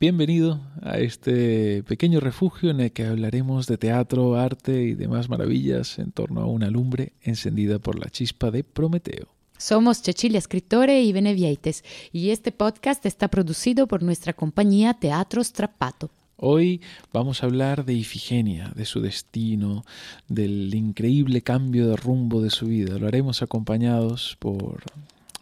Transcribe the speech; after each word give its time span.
Bienvenido 0.00 0.60
a 0.80 0.98
este 0.98 1.82
pequeño 1.82 2.20
refugio 2.20 2.70
en 2.70 2.78
el 2.78 2.92
que 2.92 3.04
hablaremos 3.04 3.66
de 3.66 3.78
teatro, 3.78 4.36
arte 4.36 4.84
y 4.84 4.94
demás 4.94 5.28
maravillas 5.28 5.98
en 5.98 6.12
torno 6.12 6.40
a 6.40 6.46
una 6.46 6.70
lumbre 6.70 7.14
encendida 7.20 7.80
por 7.80 7.98
la 7.98 8.08
chispa 8.08 8.52
de 8.52 8.62
Prometeo. 8.62 9.26
Somos 9.56 10.00
Cecilia 10.00 10.38
Escritore 10.38 11.02
y 11.02 11.12
Benevieites 11.12 11.82
y 12.12 12.30
este 12.30 12.52
podcast 12.52 13.04
está 13.06 13.26
producido 13.26 13.88
por 13.88 14.04
nuestra 14.04 14.34
compañía 14.34 14.94
Teatro 14.94 15.42
Strappato. 15.42 16.10
Hoy 16.36 16.80
vamos 17.12 17.42
a 17.42 17.46
hablar 17.46 17.84
de 17.84 17.94
Ifigenia, 17.94 18.70
de 18.76 18.84
su 18.84 19.00
destino, 19.00 19.84
del 20.28 20.72
increíble 20.72 21.42
cambio 21.42 21.88
de 21.88 21.96
rumbo 21.96 22.40
de 22.40 22.50
su 22.50 22.66
vida. 22.66 22.98
Lo 22.98 23.08
haremos 23.08 23.42
acompañados 23.42 24.36
por, 24.38 24.84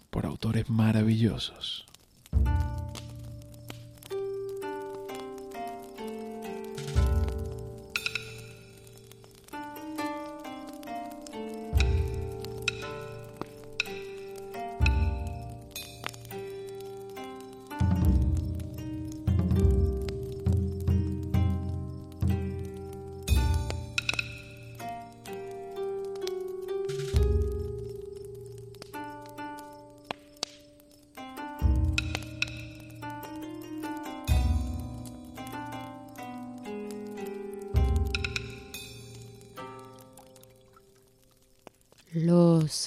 por 0.09 0.25
autores 0.25 0.71
maravillosos. 0.71 1.85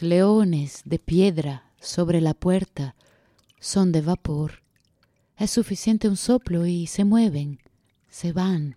Leones 0.02 0.82
de 0.86 1.00
piedra 1.00 1.72
sobre 1.80 2.22
la 2.22 2.34
puerta 2.34 2.96
son 3.60 3.92
de 3.92 4.02
vapor. 4.02 4.64
Es 5.38 5.52
suficiente 5.52 6.08
un 6.08 6.18
soplo 6.18 6.66
y 6.66 6.88
se 6.88 7.06
mueven, 7.06 7.60
se 8.10 8.32
van. 8.32 8.76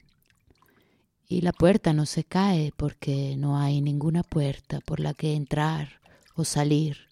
Y 1.28 1.40
la 1.40 1.52
puerta 1.52 1.92
no 1.92 2.06
se 2.06 2.24
cae 2.24 2.72
porque 2.76 3.36
no 3.36 3.58
hay 3.58 3.80
ninguna 3.80 4.22
puerta 4.22 4.80
por 4.80 5.00
la 5.00 5.14
que 5.14 5.34
entrar 5.34 6.00
o 6.34 6.44
salir. 6.44 7.08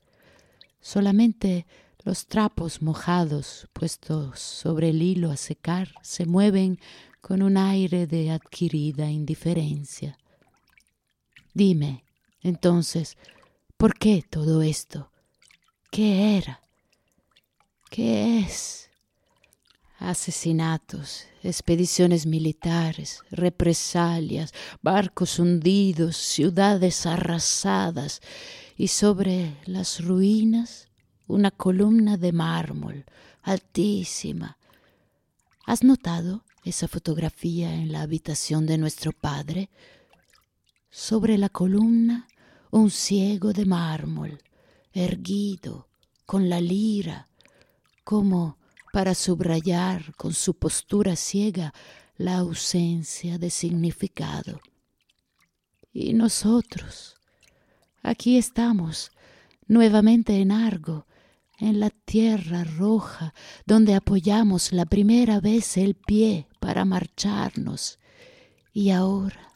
Solamente 0.80 1.66
los 2.04 2.26
trapos 2.26 2.82
mojados 2.82 3.68
puestos 3.72 4.38
sobre 4.40 4.90
el 4.90 5.02
hilo 5.02 5.30
a 5.30 5.36
secar 5.36 5.94
se 6.02 6.26
mueven 6.26 6.78
con 7.20 7.42
un 7.42 7.56
aire 7.56 8.06
de 8.06 8.30
adquirida 8.30 9.10
indiferencia. 9.10 10.18
Dime, 11.52 12.04
entonces, 12.42 13.16
¿por 13.80 13.94
qué 13.94 14.22
todo 14.28 14.60
esto? 14.60 15.10
¿Qué 15.90 16.36
era? 16.36 16.60
¿Qué 17.88 18.40
es? 18.40 18.90
Asesinatos, 19.98 21.24
expediciones 21.42 22.26
militares, 22.26 23.22
represalias, 23.30 24.52
barcos 24.82 25.38
hundidos, 25.38 26.18
ciudades 26.18 27.06
arrasadas 27.06 28.20
y 28.76 28.88
sobre 28.88 29.56
las 29.64 30.04
ruinas 30.04 30.88
una 31.26 31.50
columna 31.50 32.18
de 32.18 32.32
mármol 32.32 33.06
altísima. 33.40 34.58
¿Has 35.64 35.84
notado 35.84 36.44
esa 36.64 36.86
fotografía 36.86 37.74
en 37.74 37.92
la 37.92 38.02
habitación 38.02 38.66
de 38.66 38.76
nuestro 38.76 39.12
padre? 39.12 39.70
Sobre 40.90 41.38
la 41.38 41.48
columna 41.48 42.26
un 42.70 42.90
ciego 42.90 43.52
de 43.52 43.66
mármol, 43.66 44.42
erguido, 44.92 45.88
con 46.26 46.48
la 46.48 46.60
lira, 46.60 47.28
como 48.04 48.58
para 48.92 49.14
subrayar 49.14 50.14
con 50.16 50.32
su 50.32 50.54
postura 50.54 51.16
ciega 51.16 51.74
la 52.16 52.38
ausencia 52.38 53.38
de 53.38 53.50
significado. 53.50 54.60
Y 55.92 56.12
nosotros, 56.12 57.16
aquí 58.02 58.36
estamos, 58.36 59.10
nuevamente 59.66 60.40
en 60.40 60.52
Argo, 60.52 61.06
en 61.58 61.80
la 61.80 61.90
tierra 61.90 62.64
roja, 62.64 63.34
donde 63.66 63.94
apoyamos 63.94 64.72
la 64.72 64.86
primera 64.86 65.40
vez 65.40 65.76
el 65.76 65.94
pie 65.94 66.46
para 66.58 66.84
marcharnos. 66.84 67.98
Y 68.72 68.90
ahora 68.90 69.49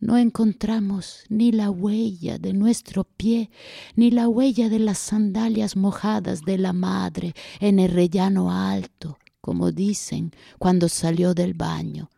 no 0.00 0.18
encontramos 0.18 1.24
ni 1.28 1.52
la 1.52 1.70
huella 1.70 2.38
de 2.38 2.52
nuestro 2.52 3.04
pie, 3.04 3.50
ni 3.94 4.10
la 4.10 4.28
huella 4.28 4.68
de 4.68 4.78
las 4.78 4.98
sandalias 4.98 5.76
mojadas 5.76 6.42
de 6.42 6.58
la 6.58 6.72
madre 6.72 7.34
en 7.60 7.78
el 7.78 7.90
rellano 7.90 8.52
alto, 8.52 9.18
como 9.40 9.72
dicen 9.72 10.32
cuando 10.58 10.88
salió 10.88 11.34
del 11.34 11.54
baño. 11.54 12.10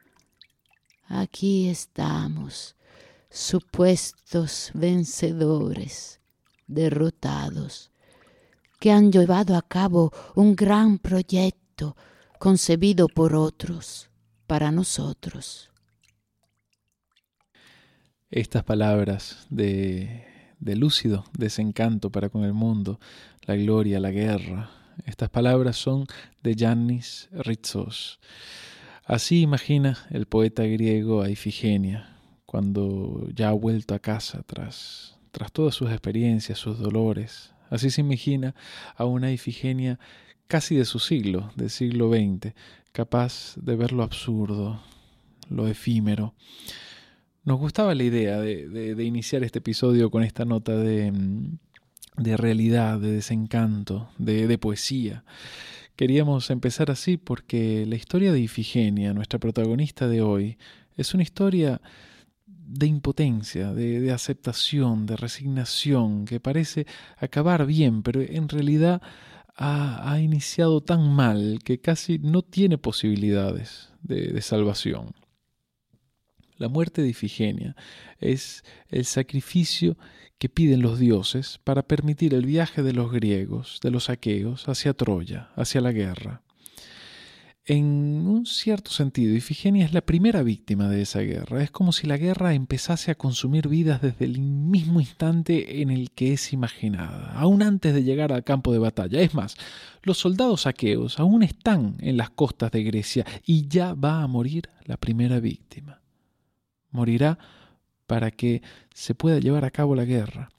Aquí 1.06 1.68
estamos, 1.68 2.76
supuestos 3.30 4.70
vencedores, 4.74 6.20
derrotados, 6.66 7.90
que 8.80 8.92
han 8.92 9.10
llevado 9.10 9.56
a 9.56 9.62
cabo 9.62 10.12
un 10.34 10.54
gran 10.54 10.98
proyecto 10.98 11.96
concebido 12.38 13.08
por 13.08 13.34
otros, 13.34 14.10
para 14.46 14.70
nosotros. 14.70 15.70
Estas 18.30 18.62
palabras 18.64 19.46
de, 19.50 20.24
de 20.60 20.76
lúcido 20.76 21.24
desencanto 21.36 22.10
para 22.10 22.28
con 22.28 22.44
el 22.44 22.52
mundo, 22.52 23.00
la 23.46 23.56
gloria, 23.56 24.00
la 24.00 24.10
guerra, 24.10 24.70
estas 25.06 25.30
palabras 25.30 25.76
son 25.76 26.06
de 26.42 26.54
Yannis 26.54 27.28
Ritsos. 27.32 28.20
Así 29.04 29.40
imagina 29.40 29.98
el 30.10 30.26
poeta 30.26 30.64
griego 30.64 31.22
a 31.22 31.30
Ifigenia, 31.30 32.16
cuando 32.44 33.26
ya 33.34 33.48
ha 33.48 33.52
vuelto 33.52 33.94
a 33.94 33.98
casa 33.98 34.42
tras, 34.42 35.16
tras 35.30 35.52
todas 35.52 35.74
sus 35.74 35.90
experiencias, 35.90 36.58
sus 36.58 36.78
dolores. 36.78 37.52
Así 37.70 37.90
se 37.90 38.00
imagina 38.00 38.54
a 38.96 39.04
una 39.04 39.30
Ifigenia 39.30 39.98
casi 40.46 40.76
de 40.76 40.84
su 40.84 40.98
siglo, 40.98 41.52
del 41.56 41.70
siglo 41.70 42.10
XX, 42.10 42.54
capaz 42.92 43.54
de 43.56 43.76
ver 43.76 43.92
lo 43.92 44.02
absurdo, 44.02 44.82
lo 45.48 45.68
efímero. 45.68 46.34
Nos 47.44 47.58
gustaba 47.58 47.94
la 47.94 48.02
idea 48.02 48.40
de, 48.40 49.04
iniciar 49.04 49.42
este 49.42 49.60
episodio 49.60 50.10
con 50.10 50.22
esta 50.22 50.44
nota 50.44 50.76
de, 50.76 51.12
de 52.16 52.36
realidad, 52.36 52.98
de 52.98 53.12
desencanto, 53.12 54.10
de, 54.18 54.58
poesía. 54.58 55.24
Queríamos 55.96 56.50
empezar 56.50 56.90
así 56.90 57.16
porque 57.16 57.86
la 57.86 57.96
historia 57.96 58.32
de 58.32 58.40
Ifigenia, 58.40 59.14
nuestra 59.14 59.38
protagonista 59.38 60.08
de 60.08 60.20
hoy, 60.20 60.58
es 60.96 61.14
una 61.14 61.22
historia 61.22 61.80
de 62.46 62.86
impotencia, 62.86 63.72
de, 63.72 64.12
aceptación, 64.12 65.06
de 65.06 65.16
resignación, 65.16 66.24
que 66.26 66.40
parece 66.40 66.86
acabar 67.16 67.66
bien, 67.66 68.02
pero 68.02 68.20
en 68.20 68.48
realidad 68.48 69.00
ha 69.60 70.20
iniciado 70.20 70.82
tan 70.82 71.10
mal 71.10 71.58
que 71.64 71.80
casi 71.80 72.18
no 72.20 72.42
tiene 72.42 72.78
posibilidades 72.78 73.92
de 74.02 74.40
salvación. 74.40 75.14
La 76.58 76.68
muerte 76.68 77.02
de 77.02 77.08
Ifigenia 77.08 77.76
es 78.18 78.64
el 78.88 79.04
sacrificio 79.04 79.96
que 80.38 80.48
piden 80.48 80.82
los 80.82 80.98
dioses 80.98 81.60
para 81.62 81.86
permitir 81.86 82.34
el 82.34 82.46
viaje 82.46 82.82
de 82.82 82.92
los 82.92 83.12
griegos, 83.12 83.78
de 83.80 83.92
los 83.92 84.10
aqueos, 84.10 84.68
hacia 84.68 84.92
Troya, 84.92 85.50
hacia 85.54 85.80
la 85.80 85.92
guerra. 85.92 86.42
En 87.64 87.84
un 87.84 88.46
cierto 88.46 88.90
sentido, 88.90 89.36
Ifigenia 89.36 89.84
es 89.84 89.92
la 89.92 90.00
primera 90.00 90.42
víctima 90.42 90.88
de 90.88 91.02
esa 91.02 91.20
guerra. 91.20 91.62
Es 91.62 91.70
como 91.70 91.92
si 91.92 92.06
la 92.08 92.16
guerra 92.16 92.54
empezase 92.54 93.10
a 93.12 93.14
consumir 93.14 93.68
vidas 93.68 94.00
desde 94.00 94.24
el 94.24 94.40
mismo 94.40 95.00
instante 95.00 95.80
en 95.80 95.90
el 95.90 96.10
que 96.10 96.32
es 96.32 96.52
imaginada, 96.52 97.34
aún 97.34 97.62
antes 97.62 97.94
de 97.94 98.02
llegar 98.02 98.32
al 98.32 98.42
campo 98.42 98.72
de 98.72 98.78
batalla. 98.78 99.20
Es 99.20 99.34
más, 99.34 99.56
los 100.02 100.18
soldados 100.18 100.66
aqueos 100.66 101.20
aún 101.20 101.44
están 101.44 101.96
en 102.00 102.16
las 102.16 102.30
costas 102.30 102.72
de 102.72 102.82
Grecia 102.82 103.26
y 103.44 103.68
ya 103.68 103.94
va 103.94 104.22
a 104.22 104.26
morir 104.26 104.70
la 104.86 104.96
primera 104.96 105.38
víctima 105.38 106.00
morirá 106.90 107.38
para 108.06 108.30
que 108.30 108.62
se 108.94 109.14
pueda 109.14 109.38
llevar 109.38 109.64
a 109.64 109.70
cabo 109.70 109.94
la 109.94 110.04
guerra, 110.04 110.50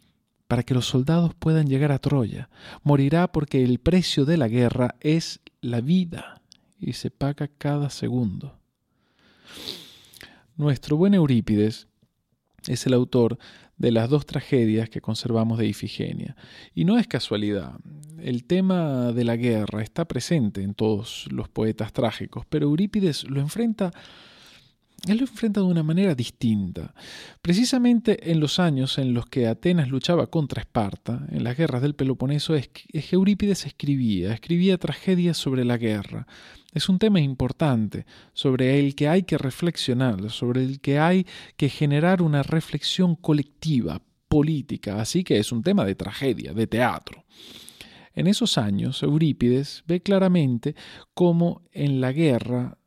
para 0.47 0.63
que 0.63 0.73
los 0.73 0.85
soldados 0.85 1.33
puedan 1.33 1.67
llegar 1.67 1.91
a 1.91 1.99
Troya. 1.99 2.49
Morirá 2.83 3.31
porque 3.31 3.63
el 3.63 3.79
precio 3.79 4.25
de 4.25 4.37
la 4.37 4.47
guerra 4.47 4.95
es 4.99 5.39
la 5.61 5.81
vida 5.81 6.41
y 6.79 6.93
se 6.93 7.11
paga 7.11 7.49
cada 7.57 7.89
segundo. 7.89 8.57
Nuestro 10.55 10.97
buen 10.97 11.13
Eurípides 11.13 11.87
es 12.67 12.85
el 12.85 12.93
autor 12.93 13.37
de 13.77 13.91
las 13.91 14.09
dos 14.09 14.25
tragedias 14.25 14.89
que 14.89 15.01
conservamos 15.01 15.57
de 15.57 15.65
Ifigenia. 15.65 16.35
Y 16.75 16.85
no 16.85 16.99
es 16.99 17.07
casualidad. 17.07 17.79
El 18.21 18.43
tema 18.43 19.13
de 19.13 19.23
la 19.23 19.37
guerra 19.37 19.81
está 19.81 20.05
presente 20.05 20.61
en 20.61 20.73
todos 20.73 21.27
los 21.31 21.47
poetas 21.47 21.93
trágicos, 21.93 22.45
pero 22.47 22.65
Eurípides 22.65 23.23
lo 23.23 23.39
enfrenta 23.39 23.91
él 25.07 25.17
lo 25.17 25.23
enfrenta 25.23 25.61
de 25.61 25.67
una 25.67 25.83
manera 25.83 26.15
distinta. 26.15 26.93
Precisamente 27.41 28.31
en 28.31 28.39
los 28.39 28.59
años 28.59 28.97
en 28.97 29.13
los 29.13 29.25
que 29.27 29.47
Atenas 29.47 29.89
luchaba 29.89 30.27
contra 30.27 30.61
Esparta, 30.61 31.25
en 31.31 31.43
las 31.43 31.57
guerras 31.57 31.81
del 31.81 31.95
Peloponeso, 31.95 32.55
Eurípides 32.93 33.65
escribía, 33.65 34.33
escribía 34.33 34.77
tragedias 34.77 35.37
sobre 35.37 35.63
la 35.65 35.77
guerra. 35.77 36.27
Es 36.73 36.89
un 36.89 36.99
tema 36.99 37.19
importante, 37.19 38.05
sobre 38.33 38.79
el 38.79 38.95
que 38.95 39.07
hay 39.07 39.23
que 39.23 39.37
reflexionar, 39.37 40.29
sobre 40.29 40.63
el 40.63 40.81
que 40.81 40.99
hay 40.99 41.25
que 41.55 41.69
generar 41.69 42.21
una 42.21 42.43
reflexión 42.43 43.15
colectiva, 43.15 44.01
política, 44.27 45.01
así 45.01 45.23
que 45.23 45.39
es 45.39 45.51
un 45.51 45.63
tema 45.63 45.85
de 45.85 45.95
tragedia, 45.95 46.53
de 46.53 46.67
teatro. 46.67 47.25
En 48.13 48.27
esos 48.27 48.57
años, 48.57 49.01
Eurípides 49.01 49.83
ve 49.87 50.01
claramente 50.01 50.75
cómo 51.13 51.63
en 51.71 52.01
la 52.01 52.11
guerra 52.11 52.78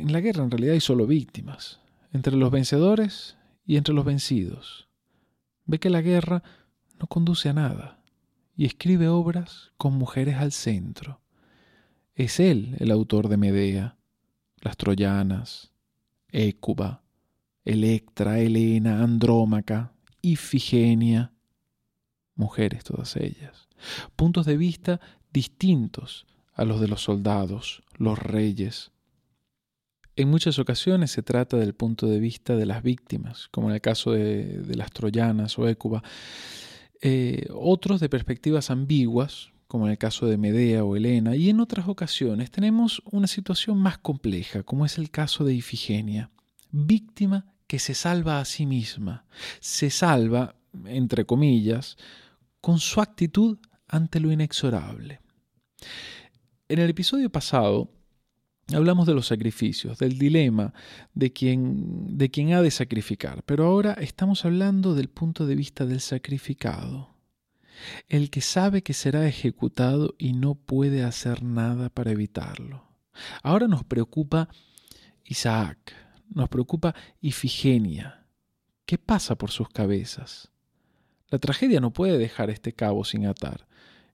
en 0.00 0.12
la 0.12 0.20
guerra 0.20 0.44
en 0.44 0.50
realidad 0.50 0.74
hay 0.74 0.80
solo 0.80 1.06
víctimas, 1.06 1.80
entre 2.12 2.36
los 2.36 2.50
vencedores 2.50 3.36
y 3.66 3.76
entre 3.76 3.94
los 3.94 4.04
vencidos. 4.04 4.88
Ve 5.66 5.78
que 5.78 5.90
la 5.90 6.02
guerra 6.02 6.42
no 6.98 7.06
conduce 7.06 7.48
a 7.48 7.52
nada 7.52 7.98
y 8.56 8.66
escribe 8.66 9.08
obras 9.08 9.72
con 9.76 9.94
mujeres 9.94 10.36
al 10.36 10.52
centro. 10.52 11.20
Es 12.14 12.38
él 12.38 12.76
el 12.78 12.90
autor 12.90 13.28
de 13.28 13.36
Medea, 13.36 13.96
las 14.60 14.76
Troyanas, 14.76 15.72
Écuba, 16.28 17.02
Electra, 17.64 18.38
Helena, 18.38 19.02
Andrómaca, 19.02 19.92
Ifigenia, 20.22 21.32
mujeres 22.34 22.84
todas 22.84 23.16
ellas, 23.16 23.68
puntos 24.16 24.46
de 24.46 24.56
vista 24.56 25.00
distintos 25.32 26.26
a 26.54 26.64
los 26.64 26.80
de 26.80 26.88
los 26.88 27.02
soldados, 27.02 27.82
los 27.96 28.18
reyes, 28.18 28.92
en 30.16 30.28
muchas 30.28 30.58
ocasiones 30.58 31.10
se 31.10 31.22
trata 31.22 31.56
del 31.56 31.74
punto 31.74 32.06
de 32.06 32.20
vista 32.20 32.56
de 32.56 32.66
las 32.66 32.82
víctimas, 32.82 33.48
como 33.50 33.68
en 33.68 33.74
el 33.74 33.80
caso 33.80 34.12
de, 34.12 34.62
las 34.74 34.90
troyanas 34.92 35.58
o 35.58 35.68
Écuba. 35.68 36.02
Eh, 37.00 37.48
otros 37.52 38.00
de 38.00 38.08
perspectivas 38.08 38.70
ambiguas, 38.70 39.50
como 39.66 39.86
en 39.86 39.92
el 39.92 39.98
caso 39.98 40.26
de 40.26 40.38
Medea 40.38 40.84
o 40.84 40.96
Helena, 40.96 41.34
y 41.34 41.50
en 41.50 41.60
otras 41.60 41.88
ocasiones 41.88 42.50
tenemos 42.50 43.02
una 43.10 43.26
situación 43.26 43.78
más 43.78 43.98
compleja, 43.98 44.62
como 44.62 44.86
es 44.86 44.98
el 44.98 45.10
caso 45.10 45.44
de 45.44 45.54
Ifigenia, 45.54 46.30
víctima 46.70 47.52
que 47.66 47.78
se 47.78 47.94
salva 47.94 48.40
a 48.40 48.44
sí 48.44 48.66
misma, 48.66 49.26
se 49.60 49.90
salva, 49.90 50.54
entre 50.86 51.24
comillas, 51.24 51.96
con 52.60 52.78
su 52.78 53.00
actitud 53.00 53.58
ante 53.88 54.20
lo 54.20 54.30
inexorable. 54.30 55.20
En 56.68 56.78
el 56.78 56.88
episodio 56.88 57.30
pasado 57.30 57.90
Hablamos 58.72 59.06
de 59.06 59.14
los 59.14 59.26
sacrificios, 59.26 59.98
del 59.98 60.18
dilema 60.18 60.72
de 61.12 61.32
quien, 61.32 62.16
de 62.16 62.54
ha 62.54 62.62
de 62.62 62.70
sacrificar, 62.70 63.42
pero 63.44 63.66
ahora 63.66 63.92
estamos 63.94 64.44
hablando 64.44 64.94
del 64.94 65.08
punto 65.08 65.46
de 65.46 65.54
vista 65.54 65.84
del 65.84 66.00
sacrificado, 66.00 67.14
el 68.08 68.30
que 68.30 68.40
sabe 68.40 68.82
que 68.82 68.94
será 68.94 69.26
ejecutado 69.26 70.14
y 70.18 70.32
no 70.32 70.54
puede 70.54 71.04
hacer 71.04 71.42
nada 71.42 71.90
para 71.90 72.12
evitarlo. 72.12 72.88
Ahora 73.42 73.68
nos 73.68 73.84
preocupa 73.84 74.48
Isaac, 75.24 75.92
nos 76.30 76.48
preocupa 76.48 76.94
Ifigenia. 77.20 78.26
¿Qué 78.86 78.96
pasa 78.98 79.36
por 79.36 79.50
sus 79.50 79.68
cabezas? 79.68 80.50
La 81.28 81.38
tragedia 81.38 81.80
no 81.80 81.92
puede 81.92 82.18
dejar 82.18 82.50
este 82.50 82.72
cabo 82.72 83.04
sin 83.04 83.26
atar. 83.26 83.66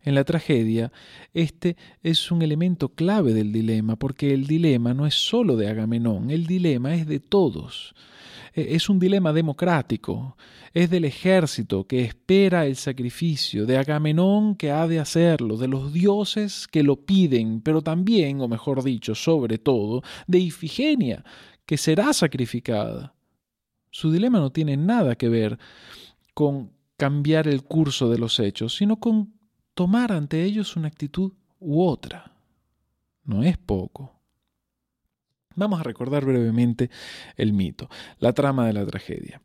En 0.02 0.14
la 0.14 0.24
tragedia, 0.24 0.92
este 1.34 1.76
es 2.02 2.30
un 2.30 2.40
elemento 2.40 2.88
clave 2.88 3.34
del 3.34 3.52
dilema, 3.52 3.96
porque 3.96 4.32
el 4.32 4.46
dilema 4.46 4.94
no 4.94 5.06
es 5.06 5.14
sólo 5.14 5.56
de 5.56 5.68
Agamenón, 5.68 6.30
el 6.30 6.46
dilema 6.46 6.94
es 6.94 7.06
de 7.06 7.20
todos. 7.20 7.94
E, 8.54 8.74
es 8.76 8.88
un 8.88 8.98
dilema 8.98 9.32
democrático, 9.32 10.36
es 10.72 10.88
del 10.88 11.04
ejército 11.04 11.86
que 11.86 12.02
espera 12.02 12.64
el 12.64 12.76
sacrificio, 12.76 13.66
de 13.66 13.76
Agamenón 13.76 14.54
que 14.54 14.70
ha 14.70 14.86
de 14.86 15.00
hacerlo, 15.00 15.58
de 15.58 15.68
los 15.68 15.92
dioses 15.92 16.66
que 16.66 16.82
lo 16.82 17.04
piden, 17.04 17.60
pero 17.60 17.82
también, 17.82 18.40
o 18.40 18.48
mejor 18.48 18.82
dicho, 18.82 19.14
sobre 19.14 19.58
todo, 19.58 20.02
de 20.26 20.38
Ifigenia, 20.38 21.24
que 21.66 21.76
será 21.76 22.12
sacrificada. 22.14 23.14
Su 23.90 24.10
dilema 24.10 24.38
no 24.38 24.50
tiene 24.50 24.76
nada 24.76 25.16
que 25.16 25.28
ver 25.28 25.58
con 26.32 26.72
cambiar 26.96 27.48
el 27.48 27.64
curso 27.64 28.08
de 28.08 28.18
los 28.18 28.38
hechos, 28.40 28.76
sino 28.76 28.96
con 28.96 29.39
tomar 29.80 30.12
ante 30.12 30.44
ellos 30.44 30.76
una 30.76 30.88
actitud 30.88 31.32
u 31.58 31.82
otra. 31.82 32.32
No 33.24 33.42
es 33.42 33.56
poco. 33.56 34.12
Vamos 35.54 35.80
a 35.80 35.82
recordar 35.82 36.22
brevemente 36.22 36.90
el 37.34 37.54
mito, 37.54 37.88
la 38.18 38.34
trama 38.34 38.66
de 38.66 38.74
la 38.74 38.84
tragedia. 38.84 39.40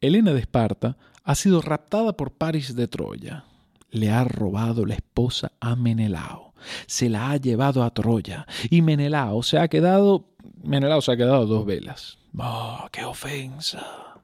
Helena 0.00 0.34
de 0.34 0.38
Esparta 0.38 0.96
ha 1.24 1.34
sido 1.34 1.62
raptada 1.62 2.16
por 2.16 2.30
Paris 2.30 2.76
de 2.76 2.86
Troya. 2.86 3.42
Le 3.90 4.12
ha 4.12 4.22
robado 4.22 4.86
la 4.86 4.94
esposa 4.94 5.50
a 5.58 5.74
Menelao. 5.74 6.54
Se 6.86 7.08
la 7.08 7.32
ha 7.32 7.36
llevado 7.36 7.82
a 7.82 7.92
Troya. 7.92 8.46
Y 8.70 8.82
Menelao 8.82 9.42
se 9.42 9.58
ha 9.58 9.66
quedado. 9.66 10.28
Menelao 10.62 11.02
se 11.02 11.10
ha 11.10 11.16
quedado 11.16 11.44
dos 11.46 11.66
velas. 11.66 12.18
¡Oh, 12.38 12.86
qué 12.92 13.04
ofensa! 13.04 14.22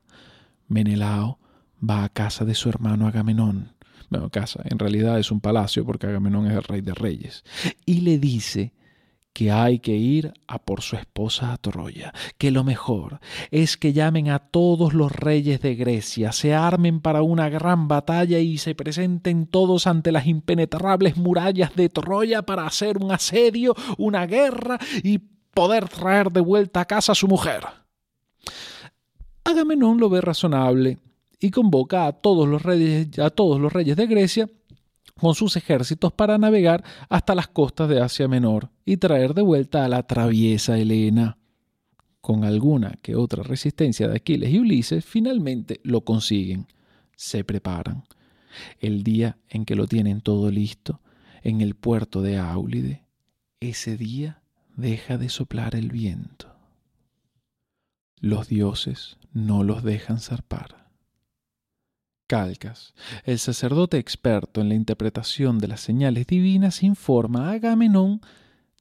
Menelao 0.69 1.40
va 1.82 2.05
a 2.05 2.11
casa 2.11 2.44
de 2.44 2.55
su 2.55 2.69
hermano 2.69 3.08
Agamenón 3.08 3.75
bueno, 4.11 4.31
casa, 4.31 4.62
en 4.64 4.79
realidad 4.79 5.19
es 5.19 5.31
un 5.31 5.41
palacio 5.41 5.85
porque 5.85 6.06
Agamenón 6.06 6.47
es 6.47 6.56
el 6.56 6.62
rey 6.62 6.81
de 6.81 6.94
reyes, 6.94 7.44
y 7.85 8.00
le 8.00 8.19
dice 8.19 8.73
que 9.37 9.53
hay 9.53 9.81
que 9.81 9.94
ir 9.94 10.32
a 10.47 10.58
por 10.58 10.81
su 10.81 10.97
esposa 10.97 11.53
a 11.53 11.58
Troya, 11.58 12.14
que 12.38 12.50
lo 12.50 12.64
mejor 12.64 13.20
es 13.50 13.76
que 13.76 13.93
llamen 13.93 14.31
a 14.31 14.38
todos 14.38 14.94
los 14.94 15.12
reyes 15.12 15.61
de 15.61 15.75
Grecia, 15.75 16.32
se 16.32 16.55
armen 16.55 17.00
para 17.00 17.20
una 17.20 17.50
gran 17.50 17.87
batalla 17.87 18.38
y 18.38 18.56
se 18.56 18.75
presenten 18.75 19.47
todos 19.47 19.87
ante 19.87 20.11
las 20.11 20.26
impenetrables 20.26 21.19
murallas 21.19 21.76
de 21.76 21.91
Troya 21.91 22.43
para 22.43 22.67
hacer 22.67 22.97
un 22.97 23.12
asedio, 23.12 23.75
una 23.99 24.26
guerra 24.26 24.79
y 25.02 25.19
poder 25.52 25.87
traer 25.91 26.32
de 26.32 26.41
vuelta 26.41 26.81
a 26.81 26.85
casa 26.87 27.12
a 27.12 27.14
su 27.14 27.29
mujer. 27.29 27.61
Agamenón 29.44 30.00
lo 30.00 30.09
ve 30.09 30.23
razonable 30.23 30.97
y 31.41 31.50
convoca 31.50 32.06
a 32.06 32.12
todos 32.12 32.49
los 32.49 32.62
reyes, 32.62 33.19
a 33.19 33.31
todos 33.31 33.61
los 33.61 33.73
reyes 33.73 33.97
de 33.97 34.06
Grecia 34.06 34.49
con 35.19 35.35
sus 35.35 35.56
ejércitos 35.56 36.12
para 36.12 36.38
navegar 36.38 36.85
hasta 37.09 37.35
las 37.35 37.49
costas 37.49 37.88
de 37.88 38.00
Asia 38.00 38.29
Menor 38.29 38.71
y 38.85 38.99
traer 38.99 39.35
de 39.35 39.43
vuelta 39.43 39.85
a 39.85 39.88
la 39.88 40.03
traviesa 40.03 40.78
Helena. 40.78 41.38
Con 42.21 42.45
alguna 42.45 42.99
que 43.02 43.14
otra 43.14 43.43
resistencia 43.43 44.09
de 44.09 44.16
Aquiles 44.16 44.50
y 44.50 44.59
Ulises, 44.59 45.05
finalmente 45.05 45.81
lo 45.85 46.02
consiguen. 46.02 46.66
Se 47.16 47.45
preparan. 47.45 48.05
El 48.81 49.05
día 49.05 49.38
en 49.49 49.64
que 49.64 49.76
lo 49.76 49.87
tienen 49.87 50.21
todo 50.21 50.50
listo, 50.50 51.00
en 51.43 51.61
el 51.61 51.76
puerto 51.76 52.23
de 52.23 52.38
Áulide, 52.38 53.05
ese 53.61 53.97
día 53.97 54.43
deja 54.76 55.19
de 55.19 55.28
soplar 55.28 55.76
el 55.76 55.90
viento. 55.90 56.55
Los 58.19 58.49
dioses 58.49 59.19
no 59.33 59.62
los 59.62 59.83
dejan 59.83 60.19
zarpar. 60.19 60.75
Calcas, 62.26 62.95
el 63.25 63.38
sacerdote 63.38 63.99
experto 63.99 64.61
en 64.61 64.68
la 64.68 64.75
interpretación 64.75 65.59
de 65.59 65.68
las 65.68 65.80
señales 65.80 66.26
divinas, 66.26 66.83
informa 66.83 67.50
a 67.50 67.52
Agamenón 67.52 68.21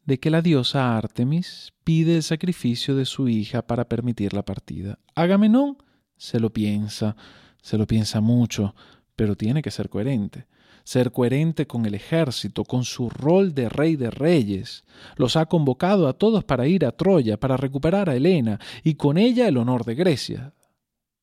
de 0.05 0.19
que 0.19 0.29
la 0.29 0.41
diosa 0.41 0.97
Artemis 0.97 1.73
pide 1.83 2.15
el 2.15 2.23
sacrificio 2.23 2.95
de 2.95 3.05
su 3.05 3.27
hija 3.27 3.65
para 3.65 3.87
permitir 3.87 4.33
la 4.33 4.43
partida. 4.43 4.99
Agamenón 5.15 5.77
se 6.17 6.39
lo 6.39 6.51
piensa, 6.51 7.15
se 7.61 7.77
lo 7.77 7.87
piensa 7.87 8.21
mucho, 8.21 8.75
pero 9.15 9.35
tiene 9.35 9.61
que 9.61 9.71
ser 9.71 9.89
coherente. 9.89 10.47
Ser 10.83 11.11
coherente 11.11 11.65
con 11.65 11.85
el 11.87 11.95
ejército, 11.95 12.63
con 12.63 12.83
su 12.83 13.09
rol 13.09 13.55
de 13.55 13.69
rey 13.69 13.95
de 13.95 14.11
reyes. 14.11 14.83
Los 15.15 15.35
ha 15.35 15.47
convocado 15.47 16.07
a 16.07 16.13
todos 16.13 16.43
para 16.43 16.67
ir 16.67 16.85
a 16.85 16.91
Troya, 16.91 17.39
para 17.39 17.57
recuperar 17.57 18.07
a 18.07 18.15
Helena, 18.15 18.59
y 18.83 18.93
con 18.93 19.17
ella 19.17 19.47
el 19.47 19.57
honor 19.57 19.83
de 19.83 19.95
Grecia. 19.95 20.53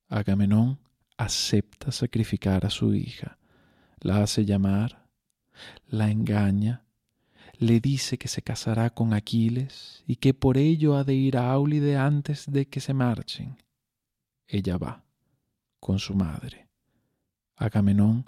Agamenón 0.08 0.80
acepta 1.24 1.92
sacrificar 1.92 2.66
a 2.66 2.70
su 2.70 2.94
hija, 2.94 3.38
la 4.00 4.22
hace 4.22 4.44
llamar, 4.44 5.06
la 5.86 6.10
engaña, 6.10 6.84
le 7.58 7.80
dice 7.80 8.18
que 8.18 8.28
se 8.28 8.42
casará 8.42 8.90
con 8.90 9.14
Aquiles 9.14 10.02
y 10.06 10.16
que 10.16 10.34
por 10.34 10.58
ello 10.58 10.96
ha 10.96 11.04
de 11.04 11.14
ir 11.14 11.36
a 11.36 11.52
Aulide 11.52 11.96
antes 11.96 12.50
de 12.50 12.66
que 12.66 12.80
se 12.80 12.94
marchen. 12.94 13.56
Ella 14.48 14.76
va 14.78 15.04
con 15.78 15.98
su 15.98 16.14
madre. 16.14 16.68
Agamenón 17.56 18.26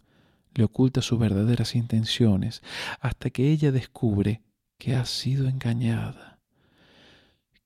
le 0.55 0.65
oculta 0.65 1.03
sus 1.03 1.19
verdaderas 1.19 1.75
intenciones 1.75 2.63
hasta 3.01 3.31
que 3.31 3.51
ella 3.51 3.73
descubre 3.73 4.43
que 4.79 4.95
ha 4.95 5.05
sido 5.05 5.49
engañada, 5.49 6.39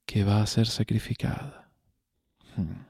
que 0.06 0.24
va 0.24 0.40
a 0.40 0.46
ser 0.46 0.66
sacrificada. 0.66 1.70
Hmm. 2.56 2.87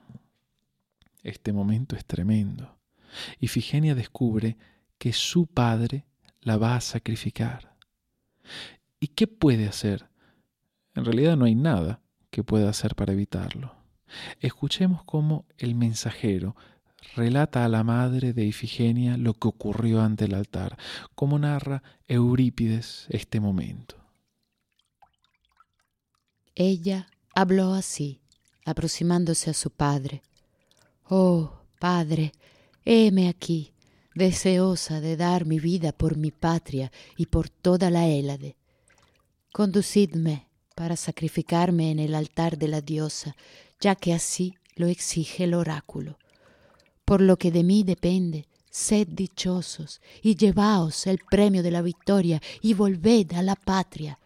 Este 1.22 1.52
momento 1.52 1.96
es 1.96 2.04
tremendo. 2.04 2.78
Ifigenia 3.40 3.94
descubre 3.94 4.56
que 4.98 5.12
su 5.12 5.46
padre 5.46 6.04
la 6.40 6.56
va 6.56 6.76
a 6.76 6.80
sacrificar. 6.80 7.76
¿Y 9.00 9.08
qué 9.08 9.26
puede 9.26 9.66
hacer? 9.66 10.08
En 10.94 11.04
realidad 11.04 11.36
no 11.36 11.44
hay 11.44 11.54
nada 11.54 12.00
que 12.30 12.42
pueda 12.42 12.68
hacer 12.68 12.94
para 12.94 13.12
evitarlo. 13.12 13.74
Escuchemos 14.40 15.04
cómo 15.04 15.46
el 15.58 15.74
mensajero 15.74 16.56
relata 17.14 17.64
a 17.64 17.68
la 17.68 17.84
madre 17.84 18.32
de 18.32 18.44
Ifigenia 18.44 19.16
lo 19.16 19.34
que 19.34 19.48
ocurrió 19.48 20.00
ante 20.00 20.24
el 20.24 20.34
altar, 20.34 20.76
como 21.14 21.38
narra 21.38 21.82
Eurípides 22.06 23.06
este 23.10 23.40
momento. 23.40 23.96
Ella 26.54 27.08
habló 27.34 27.74
así, 27.74 28.20
aproximándose 28.64 29.50
a 29.50 29.54
su 29.54 29.70
padre. 29.70 30.22
Oh, 31.10 31.50
padre, 31.78 32.32
heme 32.84 33.30
aquí, 33.30 33.72
deseosa 34.14 35.00
de 35.00 35.16
dar 35.16 35.46
mi 35.46 35.58
vida 35.58 35.92
por 35.92 36.18
mi 36.18 36.30
patria 36.30 36.92
y 37.16 37.26
por 37.26 37.48
toda 37.48 37.90
la 37.90 38.06
Hélade. 38.06 38.56
Conducidme 39.50 40.48
para 40.74 40.96
sacrificarme 40.96 41.90
en 41.90 41.98
el 41.98 42.14
altar 42.14 42.58
de 42.58 42.68
la 42.68 42.82
diosa, 42.82 43.36
ya 43.80 43.94
que 43.94 44.12
así 44.12 44.54
lo 44.76 44.86
exige 44.86 45.44
el 45.44 45.54
oráculo. 45.54 46.18
Por 47.06 47.22
lo 47.22 47.38
que 47.38 47.50
de 47.50 47.64
mí 47.64 47.84
depende, 47.84 48.44
sed 48.70 49.08
dichosos 49.08 50.02
y 50.20 50.36
llevaos 50.36 51.06
el 51.06 51.20
premio 51.30 51.62
de 51.62 51.70
la 51.70 51.80
victoria 51.80 52.42
y 52.60 52.74
volved 52.74 53.32
a 53.32 53.40
la 53.40 53.56
patria. 53.56 54.18